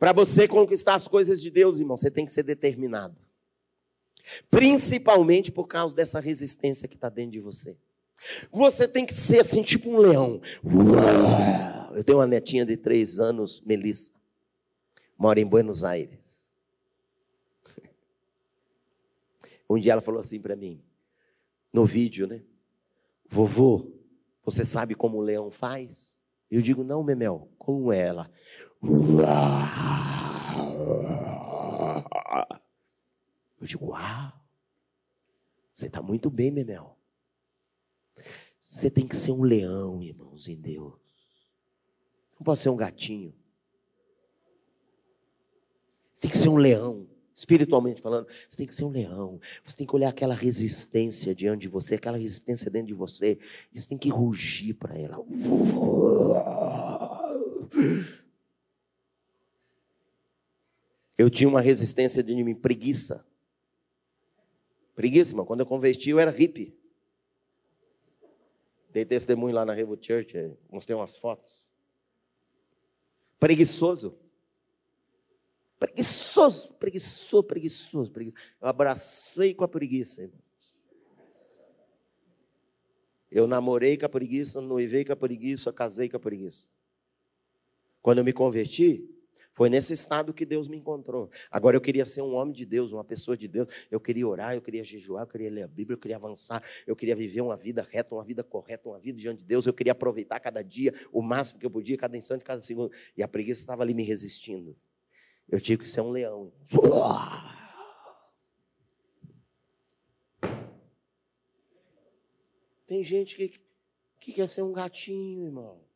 Para 0.00 0.12
você 0.12 0.48
conquistar 0.48 0.96
as 0.96 1.06
coisas 1.06 1.40
de 1.40 1.48
Deus, 1.48 1.78
irmão, 1.78 1.96
você 1.96 2.10
tem 2.10 2.24
que 2.24 2.32
ser 2.32 2.42
determinado. 2.42 3.27
Principalmente 4.50 5.50
por 5.50 5.66
causa 5.66 5.94
dessa 5.94 6.20
resistência 6.20 6.88
que 6.88 6.94
está 6.94 7.08
dentro 7.08 7.32
de 7.32 7.40
você. 7.40 7.76
Você 8.50 8.88
tem 8.88 9.06
que 9.06 9.14
ser 9.14 9.40
assim, 9.40 9.62
tipo 9.62 9.90
um 9.90 9.98
leão. 9.98 10.40
Eu 11.94 12.04
tenho 12.04 12.18
uma 12.18 12.26
netinha 12.26 12.64
de 12.64 12.76
três 12.76 13.20
anos, 13.20 13.60
Melissa. 13.64 14.12
Mora 15.16 15.40
em 15.40 15.46
Buenos 15.46 15.84
Aires. 15.84 16.52
Um 19.70 19.78
dia 19.78 19.92
ela 19.92 20.00
falou 20.00 20.18
assim 20.18 20.40
para 20.40 20.56
mim, 20.56 20.82
no 21.70 21.84
vídeo, 21.84 22.26
né? 22.26 22.40
Vovô, 23.28 23.92
você 24.42 24.64
sabe 24.64 24.94
como 24.94 25.18
o 25.18 25.20
leão 25.20 25.50
faz? 25.50 26.16
Eu 26.50 26.62
digo, 26.62 26.82
não, 26.82 27.04
Memel, 27.04 27.50
como 27.58 27.92
é 27.92 27.98
ela? 27.98 28.30
Eu 33.60 33.66
digo, 33.66 33.86
uau, 33.86 34.32
você 35.72 35.86
está 35.86 36.02
muito 36.02 36.30
bem, 36.30 36.50
Memel. 36.50 36.98
Você 38.58 38.90
tem 38.90 39.06
que 39.06 39.16
ser 39.16 39.32
um 39.32 39.42
leão, 39.42 40.02
irmãos, 40.02 40.48
em 40.48 40.56
Deus. 40.56 40.98
Não 42.38 42.44
pode 42.44 42.60
ser 42.60 42.68
um 42.68 42.76
gatinho. 42.76 43.34
Você 46.12 46.20
tem 46.22 46.30
que 46.30 46.38
ser 46.38 46.48
um 46.48 46.56
leão, 46.56 47.08
espiritualmente 47.34 48.02
falando. 48.02 48.26
Você 48.48 48.56
tem 48.56 48.66
que 48.66 48.74
ser 48.74 48.84
um 48.84 48.90
leão. 48.90 49.40
Você 49.64 49.76
tem 49.76 49.86
que 49.86 49.94
olhar 49.94 50.08
aquela 50.08 50.34
resistência 50.34 51.32
diante 51.34 51.62
de 51.62 51.68
você, 51.68 51.94
aquela 51.94 52.18
resistência 52.18 52.68
dentro 52.68 52.88
de 52.88 52.94
você. 52.94 53.38
E 53.72 53.80
você 53.80 53.88
tem 53.88 53.96
que 53.96 54.08
rugir 54.08 54.74
para 54.74 54.98
ela. 54.98 55.24
Eu 61.16 61.30
tinha 61.30 61.48
uma 61.48 61.60
resistência 61.60 62.22
de 62.22 62.34
mim, 62.42 62.54
preguiça. 62.54 63.27
Preguiça, 64.98 65.30
irmão. 65.30 65.46
Quando 65.46 65.60
eu 65.60 65.66
converti, 65.66 66.10
eu 66.10 66.18
era 66.18 66.28
hippie. 66.28 66.76
Dei 68.90 69.04
testemunho 69.04 69.54
lá 69.54 69.64
na 69.64 69.72
Revo 69.72 69.96
Church, 69.96 70.36
é, 70.36 70.50
mostrei 70.68 70.96
umas 70.96 71.16
fotos. 71.16 71.68
Preguiçoso. 73.38 74.18
Preguiçoso, 75.78 76.74
preguiçoso, 76.74 77.44
preguiçoso, 77.44 78.10
preguiçoso. 78.10 78.42
Eu 78.60 78.68
abracei 78.68 79.54
com 79.54 79.62
a 79.62 79.68
preguiça, 79.68 80.22
irmão. 80.22 80.40
Eu 83.30 83.46
namorei 83.46 83.96
com 83.96 84.06
a 84.06 84.08
preguiça, 84.08 84.60
noivei 84.60 85.04
com 85.04 85.12
a 85.12 85.16
preguiça, 85.16 85.72
casei 85.72 86.08
com 86.08 86.16
a 86.16 86.20
preguiça. 86.20 86.66
Quando 88.02 88.18
eu 88.18 88.24
me 88.24 88.32
converti, 88.32 89.08
foi 89.52 89.68
nesse 89.68 89.92
estado 89.92 90.32
que 90.32 90.46
Deus 90.46 90.68
me 90.68 90.76
encontrou. 90.76 91.30
Agora 91.50 91.76
eu 91.76 91.80
queria 91.80 92.06
ser 92.06 92.22
um 92.22 92.34
homem 92.34 92.54
de 92.54 92.64
Deus, 92.64 92.92
uma 92.92 93.02
pessoa 93.04 93.36
de 93.36 93.48
Deus. 93.48 93.68
Eu 93.90 93.98
queria 93.98 94.26
orar, 94.26 94.54
eu 94.54 94.62
queria 94.62 94.84
jejuar, 94.84 95.24
eu 95.24 95.26
queria 95.26 95.50
ler 95.50 95.62
a 95.62 95.68
Bíblia, 95.68 95.94
eu 95.94 95.98
queria 95.98 96.16
avançar, 96.16 96.62
eu 96.86 96.94
queria 96.94 97.16
viver 97.16 97.40
uma 97.40 97.56
vida 97.56 97.86
reta, 97.90 98.14
uma 98.14 98.24
vida 98.24 98.44
correta, 98.44 98.88
uma 98.88 98.98
vida 98.98 99.18
diante 99.18 99.38
de 99.38 99.44
Deus. 99.44 99.66
Eu 99.66 99.72
queria 99.72 99.92
aproveitar 99.92 100.38
cada 100.38 100.62
dia 100.62 100.94
o 101.12 101.20
máximo 101.20 101.58
que 101.58 101.66
eu 101.66 101.70
podia, 101.70 101.96
cada 101.96 102.16
instante, 102.16 102.44
cada 102.44 102.60
segundo. 102.60 102.92
E 103.16 103.22
a 103.22 103.28
preguiça 103.28 103.62
estava 103.62 103.82
ali 103.82 103.94
me 103.94 104.04
resistindo. 104.04 104.76
Eu 105.48 105.60
tive 105.60 105.82
que 105.82 105.88
ser 105.88 106.02
um 106.02 106.10
leão. 106.10 106.52
Tem 112.86 113.02
gente 113.04 113.36
que, 113.36 113.60
que 114.20 114.32
quer 114.32 114.48
ser 114.48 114.62
um 114.62 114.72
gatinho, 114.72 115.44
irmão. 115.44 115.87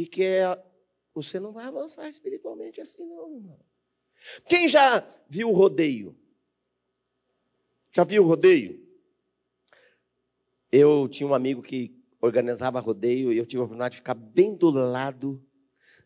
E 0.00 0.06
que 0.06 0.24
é, 0.24 0.58
você 1.14 1.38
não 1.38 1.52
vai 1.52 1.66
avançar 1.66 2.08
espiritualmente 2.08 2.80
assim, 2.80 3.04
não, 3.04 3.34
irmão. 3.34 3.60
Quem 4.48 4.66
já 4.66 5.06
viu 5.28 5.50
o 5.50 5.52
rodeio? 5.52 6.16
Já 7.92 8.04
viu 8.04 8.22
o 8.22 8.26
rodeio? 8.26 8.82
Eu 10.72 11.06
tinha 11.08 11.28
um 11.28 11.34
amigo 11.34 11.60
que 11.60 11.94
organizava 12.20 12.80
rodeio 12.80 13.32
e 13.32 13.36
eu 13.36 13.44
tive 13.44 13.60
a 13.60 13.64
oportunidade 13.64 13.92
de 13.92 13.98
ficar 13.98 14.14
bem 14.14 14.54
do 14.54 14.70
lado 14.70 15.44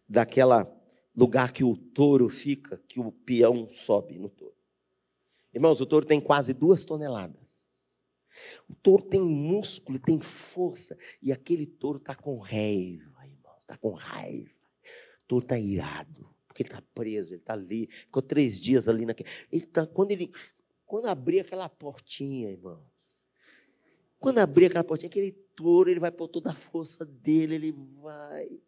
daquela 0.08 0.70
lugar 1.14 1.52
que 1.52 1.62
o 1.62 1.76
touro 1.76 2.28
fica, 2.28 2.82
que 2.88 2.98
o 2.98 3.12
peão 3.12 3.68
sobe 3.70 4.18
no 4.18 4.28
touro. 4.28 4.56
Irmãos, 5.52 5.80
o 5.80 5.86
touro 5.86 6.04
tem 6.04 6.20
quase 6.20 6.52
duas 6.52 6.84
toneladas. 6.84 7.84
O 8.68 8.74
touro 8.74 9.04
tem 9.04 9.20
músculo, 9.20 10.00
tem 10.00 10.18
força, 10.18 10.98
e 11.22 11.32
aquele 11.32 11.66
touro 11.66 11.98
está 11.98 12.14
com 12.16 12.38
raiva 12.38 13.13
está 13.64 13.76
com 13.76 13.92
raiva, 13.92 14.50
tu 15.26 15.38
está 15.38 15.58
irado, 15.58 16.28
porque 16.46 16.62
ele 16.62 16.70
está 16.70 16.82
preso, 16.94 17.30
ele 17.30 17.40
está 17.40 17.54
ali, 17.54 17.88
ficou 17.88 18.22
três 18.22 18.60
dias 18.60 18.88
ali 18.88 19.04
naquele. 19.04 19.28
Ele 19.50 19.66
tá, 19.66 19.86
quando 19.86 20.12
ele 20.12 20.30
quando 20.86 21.06
abrir 21.06 21.40
aquela 21.40 21.68
portinha, 21.68 22.50
irmão, 22.50 22.84
quando 24.20 24.38
abrir 24.38 24.66
aquela 24.66 24.84
portinha, 24.84 25.08
aquele 25.08 25.32
touro, 25.32 25.90
ele 25.90 26.00
vai 26.00 26.10
pôr 26.10 26.28
toda 26.28 26.50
a 26.50 26.54
força 26.54 27.04
dele, 27.04 27.54
ele 27.54 27.72
vai. 28.00 28.60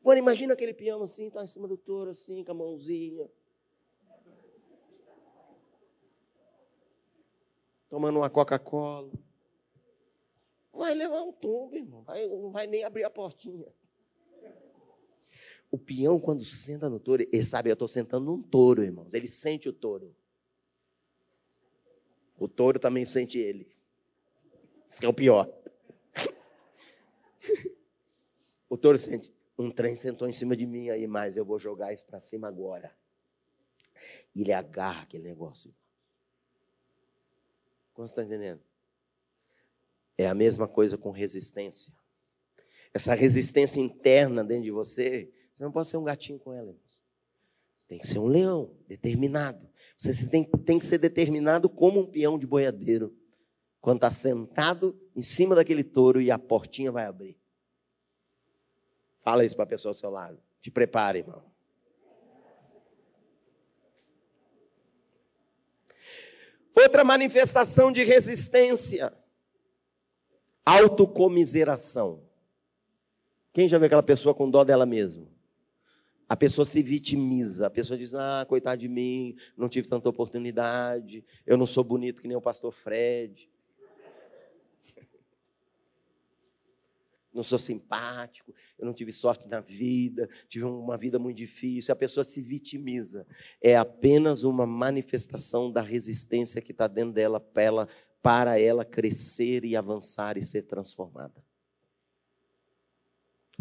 Agora 0.00 0.18
imagina 0.18 0.52
aquele 0.52 0.74
peão 0.74 1.02
assim, 1.02 1.28
está 1.28 1.42
em 1.42 1.46
cima 1.46 1.66
do 1.66 1.76
touro, 1.76 2.10
assim, 2.10 2.44
com 2.44 2.52
a 2.52 2.54
mãozinha. 2.54 3.30
Tomando 7.88 8.18
uma 8.18 8.28
Coca-Cola. 8.28 9.12
Vai 10.72 10.94
levar 10.94 11.22
um 11.22 11.32
tombo, 11.32 11.76
irmão. 11.76 12.02
Vai, 12.02 12.26
não 12.26 12.50
vai 12.50 12.66
nem 12.66 12.84
abrir 12.84 13.04
a 13.04 13.10
portinha. 13.10 13.72
O 15.74 15.78
peão, 15.78 16.20
quando 16.20 16.44
senta 16.44 16.88
no 16.88 17.00
touro, 17.00 17.26
ele 17.32 17.42
sabe, 17.42 17.68
eu 17.68 17.72
estou 17.72 17.88
sentando 17.88 18.26
num 18.26 18.40
touro, 18.40 18.84
irmãos. 18.84 19.12
Ele 19.12 19.26
sente 19.26 19.68
o 19.68 19.72
touro. 19.72 20.14
O 22.38 22.46
touro 22.46 22.78
também 22.78 23.04
sente 23.04 23.38
ele. 23.38 23.74
Isso 24.88 25.04
é 25.04 25.08
o 25.08 25.12
pior. 25.12 25.52
o 28.70 28.76
touro 28.76 28.96
sente. 28.96 29.34
Um 29.58 29.68
trem 29.68 29.96
sentou 29.96 30.28
em 30.28 30.32
cima 30.32 30.56
de 30.56 30.64
mim 30.64 30.90
aí, 30.90 31.08
mas 31.08 31.36
eu 31.36 31.44
vou 31.44 31.58
jogar 31.58 31.92
isso 31.92 32.06
para 32.06 32.20
cima 32.20 32.46
agora. 32.46 32.96
E 34.32 34.42
ele 34.42 34.52
agarra 34.52 35.02
aquele 35.02 35.24
negócio. 35.24 35.74
Como 37.94 38.06
você 38.06 38.12
está 38.12 38.22
entendendo? 38.22 38.62
É 40.16 40.28
a 40.28 40.34
mesma 40.36 40.68
coisa 40.68 40.96
com 40.96 41.10
resistência. 41.10 41.92
Essa 42.92 43.12
resistência 43.12 43.80
interna 43.80 44.44
dentro 44.44 44.62
de 44.62 44.70
você 44.70 45.32
você 45.54 45.62
não 45.62 45.70
pode 45.70 45.86
ser 45.86 45.96
um 45.96 46.02
gatinho 46.02 46.36
com 46.40 46.52
ela, 46.52 46.70
irmãos. 46.70 47.00
Você 47.78 47.88
tem 47.88 47.98
que 48.00 48.08
ser 48.08 48.18
um 48.18 48.26
leão, 48.26 48.76
determinado. 48.88 49.70
Você 49.96 50.26
tem, 50.26 50.42
tem 50.42 50.80
que 50.80 50.84
ser 50.84 50.98
determinado 50.98 51.68
como 51.68 52.00
um 52.00 52.10
peão 52.10 52.36
de 52.36 52.44
boiadeiro. 52.44 53.16
Quando 53.80 53.98
está 53.98 54.10
sentado 54.10 54.98
em 55.14 55.22
cima 55.22 55.54
daquele 55.54 55.84
touro 55.84 56.20
e 56.20 56.28
a 56.28 56.38
portinha 56.38 56.90
vai 56.90 57.04
abrir. 57.04 57.38
Fala 59.22 59.44
isso 59.44 59.54
para 59.54 59.64
a 59.64 59.68
pessoa 59.68 59.90
ao 59.90 59.94
seu 59.94 60.10
lado. 60.10 60.42
Te 60.60 60.72
prepare, 60.72 61.20
irmão. 61.20 61.44
Outra 66.74 67.04
manifestação 67.04 67.92
de 67.92 68.02
resistência: 68.02 69.16
autocomiseração. 70.66 72.24
Quem 73.52 73.68
já 73.68 73.78
viu 73.78 73.86
aquela 73.86 74.02
pessoa 74.02 74.34
com 74.34 74.50
dó 74.50 74.64
dela 74.64 74.84
mesma? 74.84 75.33
A 76.28 76.36
pessoa 76.36 76.64
se 76.64 76.82
vitimiza, 76.82 77.66
a 77.66 77.70
pessoa 77.70 77.98
diz: 77.98 78.14
Ah, 78.14 78.46
coitado 78.48 78.80
de 78.80 78.88
mim, 78.88 79.36
não 79.56 79.68
tive 79.68 79.88
tanta 79.88 80.08
oportunidade, 80.08 81.24
eu 81.46 81.56
não 81.56 81.66
sou 81.66 81.84
bonito 81.84 82.22
que 82.22 82.28
nem 82.28 82.36
o 82.36 82.40
pastor 82.40 82.72
Fred, 82.72 83.50
não 87.32 87.42
sou 87.42 87.58
simpático, 87.58 88.54
eu 88.78 88.86
não 88.86 88.94
tive 88.94 89.12
sorte 89.12 89.46
na 89.48 89.60
vida, 89.60 90.26
tive 90.48 90.64
uma 90.64 90.96
vida 90.96 91.18
muito 91.18 91.36
difícil. 91.36 91.92
A 91.92 91.96
pessoa 91.96 92.24
se 92.24 92.40
vitimiza. 92.40 93.26
É 93.60 93.76
apenas 93.76 94.44
uma 94.44 94.66
manifestação 94.66 95.70
da 95.70 95.82
resistência 95.82 96.62
que 96.62 96.72
está 96.72 96.86
dentro 96.86 97.12
dela 97.12 97.38
para 97.38 97.62
ela, 97.62 97.88
para 98.22 98.58
ela 98.58 98.84
crescer 98.84 99.62
e 99.64 99.76
avançar 99.76 100.38
e 100.38 100.44
ser 100.44 100.62
transformada. 100.62 101.44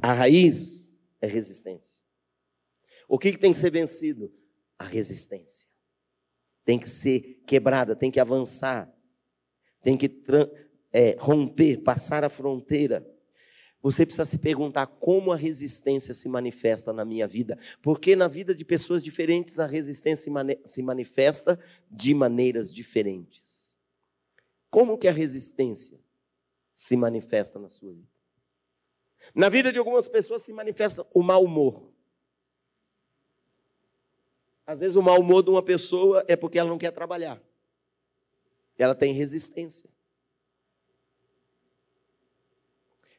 A 0.01 0.13
raiz 0.13 0.95
é 1.21 1.27
resistência. 1.27 2.02
O 3.07 3.17
que, 3.19 3.31
que 3.31 3.37
tem 3.37 3.51
que 3.51 3.57
ser 3.57 3.71
vencido? 3.71 4.33
A 4.77 4.85
resistência. 4.85 5.67
Tem 6.65 6.79
que 6.79 6.89
ser 6.89 7.41
quebrada, 7.45 7.95
tem 7.95 8.09
que 8.09 8.19
avançar, 8.19 8.91
tem 9.81 9.97
que 9.97 10.09
é, 10.91 11.15
romper, 11.19 11.77
passar 11.81 12.23
a 12.23 12.29
fronteira. 12.29 13.05
Você 13.81 14.05
precisa 14.05 14.23
se 14.23 14.37
perguntar 14.37 14.87
como 14.87 15.33
a 15.33 15.35
resistência 15.35 16.13
se 16.13 16.29
manifesta 16.29 16.93
na 16.93 17.03
minha 17.03 17.27
vida, 17.27 17.59
porque 17.81 18.15
na 18.15 18.29
vida 18.29 18.55
de 18.55 18.63
pessoas 18.63 19.03
diferentes 19.03 19.59
a 19.59 19.65
resistência 19.65 20.31
se 20.65 20.81
manifesta 20.81 21.59
de 21.91 22.13
maneiras 22.13 22.73
diferentes. 22.73 23.75
Como 24.69 24.97
que 24.97 25.07
a 25.07 25.11
resistência 25.11 25.99
se 26.73 26.95
manifesta 26.95 27.59
na 27.59 27.69
sua 27.69 27.93
vida? 27.93 28.07
Na 29.35 29.49
vida 29.49 29.71
de 29.71 29.77
algumas 29.77 30.07
pessoas 30.07 30.41
se 30.41 30.53
manifesta 30.53 31.05
o 31.13 31.21
mau 31.21 31.43
humor. 31.43 31.92
Às 34.65 34.79
vezes 34.79 34.95
o 34.95 35.01
mau 35.01 35.19
humor 35.19 35.43
de 35.43 35.49
uma 35.49 35.61
pessoa 35.61 36.23
é 36.27 36.35
porque 36.35 36.57
ela 36.57 36.69
não 36.69 36.77
quer 36.77 36.91
trabalhar. 36.91 37.41
Ela 38.77 38.95
tem 38.95 39.13
resistência. 39.13 39.89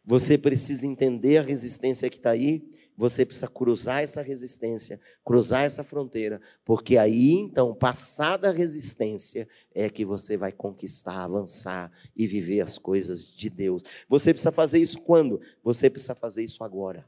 Você 0.05 0.37
precisa 0.37 0.87
entender 0.87 1.39
a 1.39 1.43
resistência 1.43 2.11
que 2.11 2.17
está 2.17 2.31
aí. 2.31 2.63
Você 2.97 3.27
precisa 3.27 3.49
cruzar 3.49 4.03
essa 4.03 4.23
resistência, 4.23 5.01
cruzar 5.25 5.65
essa 5.65 5.83
fronteira, 5.83 6.41
porque 6.65 6.97
aí 6.97 7.33
então, 7.33 7.75
passada 7.75 8.51
a 8.51 8.53
resistência, 8.53 9.49
é 9.75 9.91
que 9.91 10.05
você 10.05 10.37
vai 10.37 10.53
conquistar, 10.53 11.25
avançar 11.25 11.91
e 12.15 12.25
viver 12.25 12.61
as 12.61 12.79
coisas 12.79 13.27
de 13.35 13.51
Deus. 13.51 13.83
Você 14.09 14.33
precisa 14.33 14.53
fazer 14.53 14.79
isso 14.79 15.01
quando? 15.01 15.41
Você 15.63 15.91
precisa 15.91 16.15
fazer 16.15 16.45
isso 16.45 16.63
agora. 16.63 17.05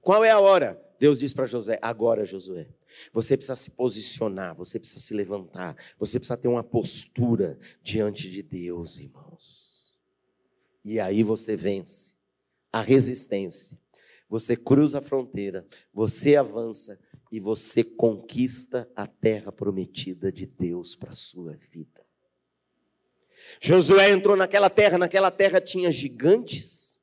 Qual 0.00 0.24
é 0.24 0.30
a 0.30 0.40
hora? 0.40 0.82
Deus 1.02 1.18
diz 1.18 1.32
para 1.32 1.46
José: 1.46 1.80
agora, 1.82 2.24
Josué, 2.24 2.68
você 3.12 3.36
precisa 3.36 3.56
se 3.56 3.72
posicionar, 3.72 4.54
você 4.54 4.78
precisa 4.78 5.00
se 5.00 5.12
levantar, 5.12 5.76
você 5.98 6.16
precisa 6.16 6.36
ter 6.36 6.46
uma 6.46 6.62
postura 6.62 7.58
diante 7.82 8.30
de 8.30 8.40
Deus, 8.40 8.98
irmãos. 8.98 9.98
E 10.84 11.00
aí 11.00 11.24
você 11.24 11.56
vence 11.56 12.12
a 12.72 12.80
resistência, 12.82 13.76
você 14.28 14.56
cruza 14.56 14.98
a 14.98 15.02
fronteira, 15.02 15.66
você 15.92 16.36
avança 16.36 16.96
e 17.32 17.40
você 17.40 17.82
conquista 17.82 18.88
a 18.94 19.04
terra 19.04 19.50
prometida 19.50 20.30
de 20.30 20.46
Deus 20.46 20.94
para 20.94 21.10
a 21.10 21.14
sua 21.14 21.58
vida. 21.72 22.06
Josué 23.60 24.12
entrou 24.12 24.36
naquela 24.36 24.70
terra, 24.70 24.98
naquela 24.98 25.32
terra 25.32 25.60
tinha 25.60 25.90
gigantes, 25.90 27.00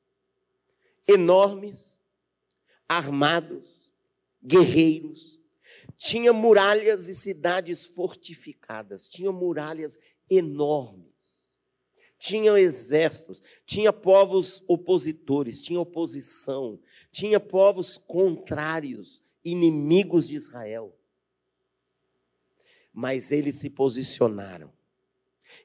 enormes, 1.06 1.98
armados, 2.88 3.79
guerreiros, 4.42 5.38
tinha 5.96 6.32
muralhas 6.32 7.08
e 7.08 7.14
cidades 7.14 7.86
fortificadas, 7.86 9.08
tinha 9.08 9.30
muralhas 9.30 9.98
enormes, 10.30 11.54
tinha 12.18 12.58
exércitos, 12.58 13.42
tinha 13.66 13.92
povos 13.92 14.62
opositores, 14.66 15.60
tinha 15.60 15.80
oposição, 15.80 16.80
tinha 17.10 17.38
povos 17.38 17.98
contrários, 17.98 19.22
inimigos 19.44 20.28
de 20.28 20.36
Israel. 20.36 20.96
Mas 22.92 23.32
eles 23.32 23.56
se 23.56 23.70
posicionaram. 23.70 24.72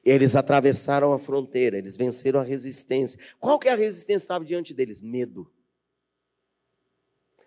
Eles 0.04 0.36
atravessaram 0.36 1.12
a 1.12 1.18
fronteira, 1.18 1.78
eles 1.78 1.96
venceram 1.96 2.40
a 2.40 2.42
resistência. 2.42 3.20
Qual 3.38 3.58
que 3.58 3.68
é 3.68 3.72
a 3.72 3.76
resistência 3.76 4.18
que 4.18 4.24
estava 4.24 4.44
diante 4.44 4.74
deles? 4.74 5.00
Medo. 5.00 5.50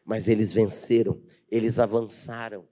Mas 0.10 0.28
eles 0.28 0.51
venceram, 0.51 1.22
eles 1.51 1.78
avançaram. 1.78 2.68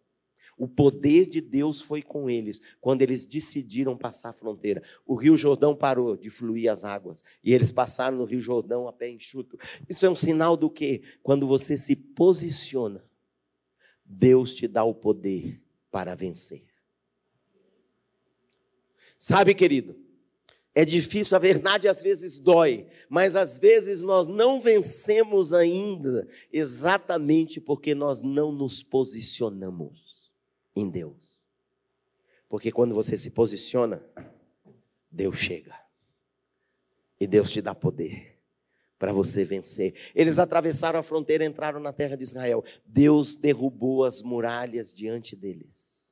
O 0.58 0.68
poder 0.68 1.28
de 1.28 1.40
Deus 1.40 1.84
foi 1.84 2.02
com 2.02 2.28
eles 2.28 2.60
quando 2.82 3.04
eles 3.04 3.28
decidiram 3.28 3.96
passar 3.96 4.30
a 4.30 4.34
fronteira. 4.34 4.82
O 5.06 5.14
Rio 5.14 5.38
Jordão 5.38 5.76
parou 5.76 6.18
de 6.18 6.32
fluir 6.32 6.72
as 6.72 6.84
águas 6.84 7.24
e 7.44 7.54
eles 7.54 7.72
passaram 7.72 8.18
no 8.18 8.26
Rio 8.26 8.42
Jordão 8.42 8.88
a 8.88 8.92
pé 8.92 9.08
enxuto. 9.08 9.56
Isso 9.88 10.04
é 10.04 10.10
um 10.10 10.16
sinal 10.16 10.58
do 10.58 10.68
que? 10.68 11.04
Quando 11.22 11.46
você 11.46 11.78
se 11.78 11.96
posiciona, 11.96 13.06
Deus 14.04 14.56
te 14.56 14.68
dá 14.68 14.84
o 14.84 14.96
poder 14.96 15.62
para 15.92 16.16
vencer. 16.16 16.66
Sabe, 19.16 19.54
querido, 19.54 19.96
é 20.78 20.86
difícil, 20.86 21.36
a 21.36 21.40
verdade 21.40 21.88
às 21.88 22.04
vezes 22.04 22.38
dói, 22.38 22.86
mas 23.10 23.36
às 23.36 23.58
vezes 23.58 24.04
nós 24.04 24.28
não 24.28 24.62
vencemos 24.62 25.52
ainda 25.52 26.28
exatamente 26.54 27.60
porque 27.60 27.96
nós 27.96 28.22
não 28.22 28.52
nos 28.52 28.84
posicionamos 28.84 30.32
em 30.76 30.88
Deus. 30.88 31.18
Porque 32.48 32.72
quando 32.72 32.94
você 32.94 33.18
se 33.18 33.32
posiciona, 33.32 34.06
Deus 35.10 35.38
chega. 35.38 35.76
E 37.20 37.26
Deus 37.26 37.50
te 37.50 37.60
dá 37.60 37.74
poder 37.74 38.38
para 39.00 39.12
você 39.12 39.44
vencer. 39.44 39.96
Eles 40.14 40.38
atravessaram 40.38 41.00
a 41.00 41.04
fronteira 41.04 41.44
entraram 41.44 41.80
na 41.80 41.92
terra 41.92 42.16
de 42.16 42.24
Israel. 42.24 42.64
Deus 42.86 43.36
derrubou 43.36 44.04
as 44.04 44.22
muralhas 44.22 44.94
diante 44.94 45.36
deles. 45.36 46.06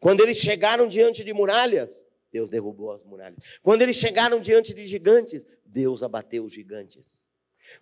Quando 0.00 0.22
eles 0.22 0.38
chegaram 0.38 0.88
diante 0.88 1.22
de 1.22 1.32
muralhas, 1.32 2.09
Deus 2.30 2.48
derrubou 2.48 2.92
as 2.92 3.04
muralhas. 3.04 3.38
Quando 3.62 3.82
eles 3.82 3.96
chegaram 3.96 4.40
diante 4.40 4.72
de 4.72 4.86
gigantes, 4.86 5.46
Deus 5.64 6.02
abateu 6.02 6.44
os 6.44 6.52
gigantes. 6.52 7.26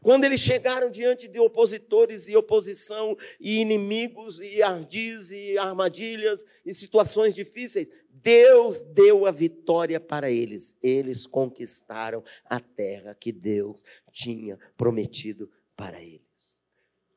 Quando 0.01 0.25
eles 0.25 0.41
chegaram 0.41 0.91
diante 0.91 1.27
de 1.27 1.41
opositores 1.41 2.29
e 2.29 2.37
oposição, 2.37 3.17
e 3.41 3.59
inimigos, 3.59 4.39
e 4.41 4.63
ardis, 4.63 5.33
e 5.33 5.57
armadilhas, 5.59 6.45
e 6.65 6.73
situações 6.73 7.35
difíceis, 7.35 7.91
Deus 8.11 8.81
deu 8.83 9.27
a 9.27 9.31
vitória 9.31 9.99
para 9.99 10.31
eles. 10.31 10.77
Eles 10.83 11.27
conquistaram 11.27 12.23
a 12.45 12.61
terra 12.61 13.15
que 13.15 13.33
Deus 13.33 13.85
tinha 14.13 14.59
prometido 14.77 15.51
para 15.77 16.01
eles. 16.03 16.59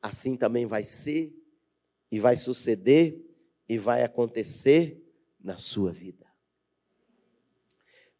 Assim 0.00 0.36
também 0.36 0.66
vai 0.66 0.84
ser, 0.84 1.32
e 2.10 2.18
vai 2.18 2.36
suceder, 2.36 3.20
e 3.68 3.78
vai 3.78 4.02
acontecer 4.02 5.02
na 5.40 5.56
sua 5.56 5.92
vida. 5.92 6.21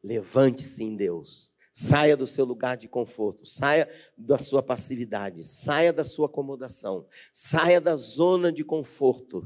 Levante-se 0.03 0.83
em 0.83 0.97
Deus. 0.97 1.53
Saia 1.73 2.17
do 2.17 2.27
seu 2.27 2.45
lugar 2.45 2.77
de 2.77 2.87
conforto, 2.87 3.47
saia 3.47 3.89
da 4.17 4.37
sua 4.37 4.63
passividade, 4.63 5.43
saia 5.43 5.91
da 5.91 6.05
sua 6.05 6.27
acomodação, 6.27 7.07
saia 7.33 7.81
da 7.81 7.97
zona 7.97 8.53
de 8.53 8.63
conforto 8.63 9.43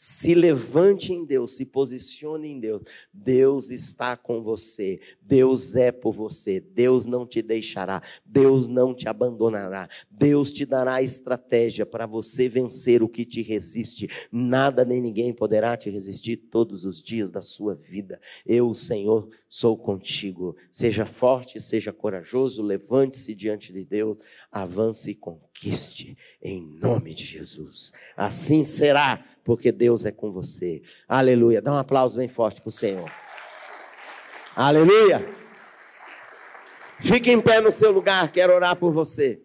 se 0.00 0.32
levante 0.32 1.12
em 1.12 1.24
Deus, 1.24 1.56
se 1.56 1.64
posicione 1.64 2.46
em 2.46 2.60
Deus. 2.60 2.82
Deus 3.12 3.70
está 3.70 4.16
com 4.16 4.40
você. 4.40 5.00
Deus 5.20 5.74
é 5.74 5.90
por 5.90 6.12
você. 6.12 6.60
Deus 6.60 7.04
não 7.04 7.26
te 7.26 7.42
deixará. 7.42 8.00
Deus 8.24 8.68
não 8.68 8.94
te 8.94 9.08
abandonará. 9.08 9.88
Deus 10.08 10.52
te 10.52 10.64
dará 10.64 11.02
estratégia 11.02 11.84
para 11.84 12.06
você 12.06 12.48
vencer 12.48 13.02
o 13.02 13.08
que 13.08 13.24
te 13.24 13.42
resiste. 13.42 14.08
Nada 14.30 14.84
nem 14.84 15.00
ninguém 15.00 15.32
poderá 15.32 15.76
te 15.76 15.90
resistir 15.90 16.36
todos 16.36 16.84
os 16.84 17.02
dias 17.02 17.32
da 17.32 17.42
sua 17.42 17.74
vida. 17.74 18.20
Eu, 18.46 18.72
Senhor, 18.74 19.28
sou 19.48 19.76
contigo. 19.76 20.56
Seja 20.70 21.06
forte, 21.06 21.60
seja 21.60 21.92
corajoso, 21.92 22.62
levante-se 22.62 23.34
diante 23.34 23.72
de 23.72 23.84
Deus, 23.84 24.16
avance 24.52 25.10
e 25.10 25.14
conquiste 25.58 26.16
em 26.40 26.62
nome 26.80 27.12
de 27.14 27.24
Jesus. 27.24 27.92
Assim 28.16 28.64
será 28.64 29.24
porque 29.44 29.72
Deus 29.72 30.06
é 30.06 30.12
com 30.12 30.30
você. 30.30 30.82
Aleluia. 31.08 31.60
Dá 31.60 31.72
um 31.72 31.76
aplauso 31.76 32.16
bem 32.16 32.28
forte 32.28 32.60
para 32.60 32.68
o 32.68 32.72
Senhor. 32.72 33.10
Aleluia. 34.54 35.28
Fique 37.00 37.30
em 37.30 37.40
pé 37.40 37.60
no 37.60 37.70
seu 37.70 37.92
lugar, 37.92 38.30
quero 38.30 38.52
orar 38.52 38.76
por 38.76 38.92
você. 38.92 39.40